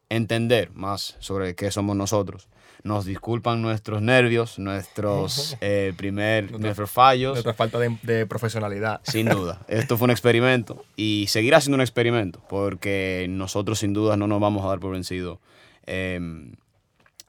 entender 0.09 0.73
más 0.73 1.17
sobre 1.21 1.55
qué 1.55 1.71
somos 1.71 1.95
nosotros. 1.95 2.49
Nos 2.85 3.05
disculpan 3.05 3.63
nuestros 3.63 4.03
nervios, 4.03 4.59
nuestros 4.59 5.57
eh, 5.61 5.93
primer, 5.97 6.59
nuestros 6.59 6.91
fallos. 6.91 7.33
Nuestra 7.35 7.55
falta 7.55 7.79
de, 7.79 7.97
de 8.03 8.27
profesionalidad. 8.27 9.01
Sin 9.05 9.29
duda, 9.29 9.61
esto 9.69 9.97
fue 9.97 10.07
un 10.07 10.11
experimento 10.11 10.85
y 10.97 11.27
seguirá 11.29 11.61
siendo 11.61 11.77
un 11.77 11.81
experimento 11.81 12.43
porque 12.49 13.27
nosotros 13.29 13.79
sin 13.79 13.93
duda 13.93 14.17
no 14.17 14.27
nos 14.27 14.41
vamos 14.41 14.65
a 14.65 14.69
dar 14.69 14.81
por 14.81 14.93
vencido 14.93 15.41
em, 15.87 16.53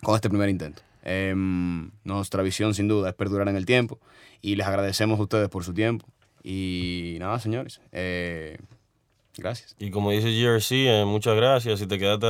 con 0.01 0.15
este 0.15 0.29
primer 0.29 0.49
intento. 0.49 0.81
Em, 1.03 1.91
nuestra 2.03 2.41
visión 2.43 2.73
sin 2.73 2.87
duda 2.87 3.09
es 3.09 3.15
perdurar 3.15 3.47
en 3.47 3.55
el 3.55 3.65
tiempo 3.65 3.99
y 4.41 4.55
les 4.55 4.65
agradecemos 4.65 5.19
a 5.19 5.23
ustedes 5.23 5.49
por 5.49 5.63
su 5.63 5.73
tiempo. 5.73 6.07
Y 6.43 7.17
nada, 7.19 7.39
señores. 7.39 7.79
eh, 7.91 8.57
gracias. 9.37 9.75
Y 9.79 9.91
como 9.91 10.11
dice 10.11 10.31
GRC, 10.31 11.01
eh, 11.01 11.05
muchas 11.05 11.35
gracias. 11.35 11.79
Si 11.79 11.87
te 11.87 11.99
quedaste 11.99 12.27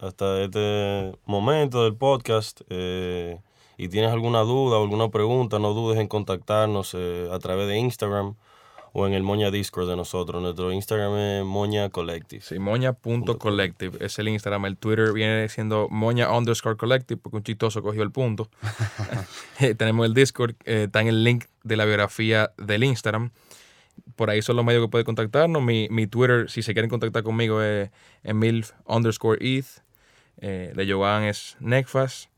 hasta 0.00 0.42
este 0.42 1.12
momento 1.24 1.84
del 1.84 1.94
podcast 1.94 2.60
eh, 2.68 3.38
y 3.78 3.88
tienes 3.88 4.10
alguna 4.10 4.40
duda 4.40 4.78
o 4.78 4.82
alguna 4.82 5.10
pregunta, 5.10 5.58
no 5.58 5.72
dudes 5.72 5.98
en 5.98 6.08
contactarnos 6.08 6.94
eh, 6.94 7.28
a 7.32 7.38
través 7.38 7.68
de 7.68 7.78
Instagram 7.78 8.34
o 8.98 9.06
en 9.06 9.12
el 9.12 9.22
Moña 9.22 9.50
Discord 9.50 9.90
de 9.90 9.94
nosotros. 9.94 10.40
Nuestro 10.40 10.72
Instagram 10.72 11.14
es 11.18 11.44
Moña 11.44 11.90
Collective. 11.90 12.40
Sí, 12.40 12.58
moña.collective 12.58 13.98
es 14.02 14.18
el 14.18 14.28
Instagram. 14.28 14.64
El 14.64 14.78
Twitter 14.78 15.12
viene 15.12 15.50
siendo 15.50 15.88
moña 15.90 16.32
underscore 16.32 16.78
collective 16.78 17.20
porque 17.22 17.36
un 17.36 17.42
chistoso 17.42 17.82
cogió 17.82 18.02
el 18.02 18.10
punto. 18.10 18.48
Tenemos 19.76 20.06
el 20.06 20.14
Discord, 20.14 20.54
eh, 20.64 20.84
está 20.84 21.02
en 21.02 21.08
el 21.08 21.24
link 21.24 21.44
de 21.62 21.76
la 21.76 21.84
biografía 21.84 22.52
del 22.56 22.84
Instagram. 22.84 23.32
Por 24.16 24.30
ahí 24.30 24.40
son 24.42 24.56
los 24.56 24.64
medios 24.64 24.84
que 24.84 24.88
pueden 24.90 25.04
contactarnos. 25.04 25.62
Mi, 25.62 25.88
mi 25.90 26.06
Twitter, 26.06 26.48
si 26.50 26.62
se 26.62 26.72
quieren 26.72 26.88
contactar 26.88 27.22
conmigo, 27.22 27.62
es 27.62 27.90
emilf 28.22 28.72
underscore 28.86 29.38
eth. 29.40 29.82
Eh, 30.38 30.72
de 30.74 30.90
Joan 30.92 31.24
es 31.24 31.56
Necfas. 31.60 32.28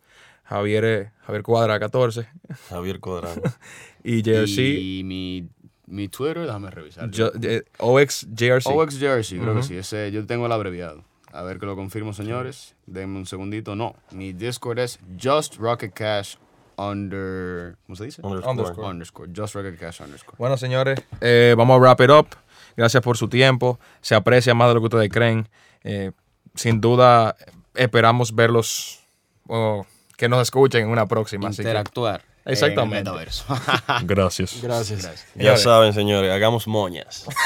Javier, 0.45 0.85
es- 0.85 1.09
Javier 1.27 1.43
Cuadra 1.43 1.79
14. 1.79 2.27
Javier 2.69 3.01
Codrano. 3.01 3.43
Y 4.05 4.23
JRC, 4.23 4.59
Y 4.59 5.03
mi, 5.05 5.49
mi 5.87 6.09
Twitter, 6.09 6.39
déjame 6.47 6.71
revisar. 6.71 7.11
Jo- 7.15 7.33
eh, 7.43 7.65
OXJRC. 7.79 8.67
OX 8.69 8.99
Jersey, 8.99 9.39
creo 9.39 9.55
que 9.57 9.63
sí. 9.63 9.77
Ese, 9.77 10.11
yo 10.13 10.25
tengo 10.27 10.47
el 10.47 10.53
abreviado. 10.53 11.05
A 11.33 11.43
ver 11.43 11.59
que 11.59 11.67
lo 11.67 11.77
confirmo, 11.77 12.15
señores. 12.15 12.75
Denme 12.87 13.19
un 13.19 13.27
segundito. 13.27 13.77
No, 13.77 13.95
mi 14.13 14.33
Discord 14.33 14.79
es 14.79 14.99
Just 15.23 15.57
Rocket 15.57 15.93
Cash 15.93 16.37
under... 16.79 17.77
¿Cómo 17.87 17.97
se 17.97 18.05
dice? 18.05 18.23
Underscore. 18.23 18.51
Underscore. 18.51 18.89
Underscore. 18.89 19.31
Just 19.37 19.55
Rocket 19.55 19.79
Cash 19.79 20.01
underscore. 20.01 20.37
Bueno, 20.39 20.57
señores, 20.57 20.99
eh, 21.21 21.55
vamos 21.59 21.77
a 21.77 21.81
wrap 21.81 22.01
it 22.01 22.11
up. 22.11 22.29
Gracias 22.77 23.03
por 23.03 23.17
su 23.17 23.29
tiempo. 23.29 23.79
Se 24.01 24.15
aprecia 24.15 24.55
más 24.55 24.69
de 24.69 24.75
lo 24.75 24.81
que 24.81 24.87
ustedes 24.87 25.11
creen. 25.11 25.49
Eh, 25.85 26.13
sin 26.55 26.81
duda, 26.81 27.37
esperamos 27.75 28.35
verlos 28.35 29.01
o 29.49 29.85
que 30.17 30.29
nos 30.29 30.41
escuchen 30.43 30.85
en 30.85 30.89
una 30.89 31.07
próxima. 31.07 31.49
así 31.49 31.57
que- 31.59 31.63
Interactuar. 31.69 32.23
Exactamente. 32.45 32.99
En 32.99 33.07
el 33.07 33.13
metaverso. 33.13 33.45
Gracias. 34.05 34.61
Gracias. 34.63 35.03
Ya 35.03 35.13
Señores. 35.35 35.63
saben, 35.63 35.93
señores, 35.93 36.33
hagamos 36.33 36.67
moñas. 36.67 37.27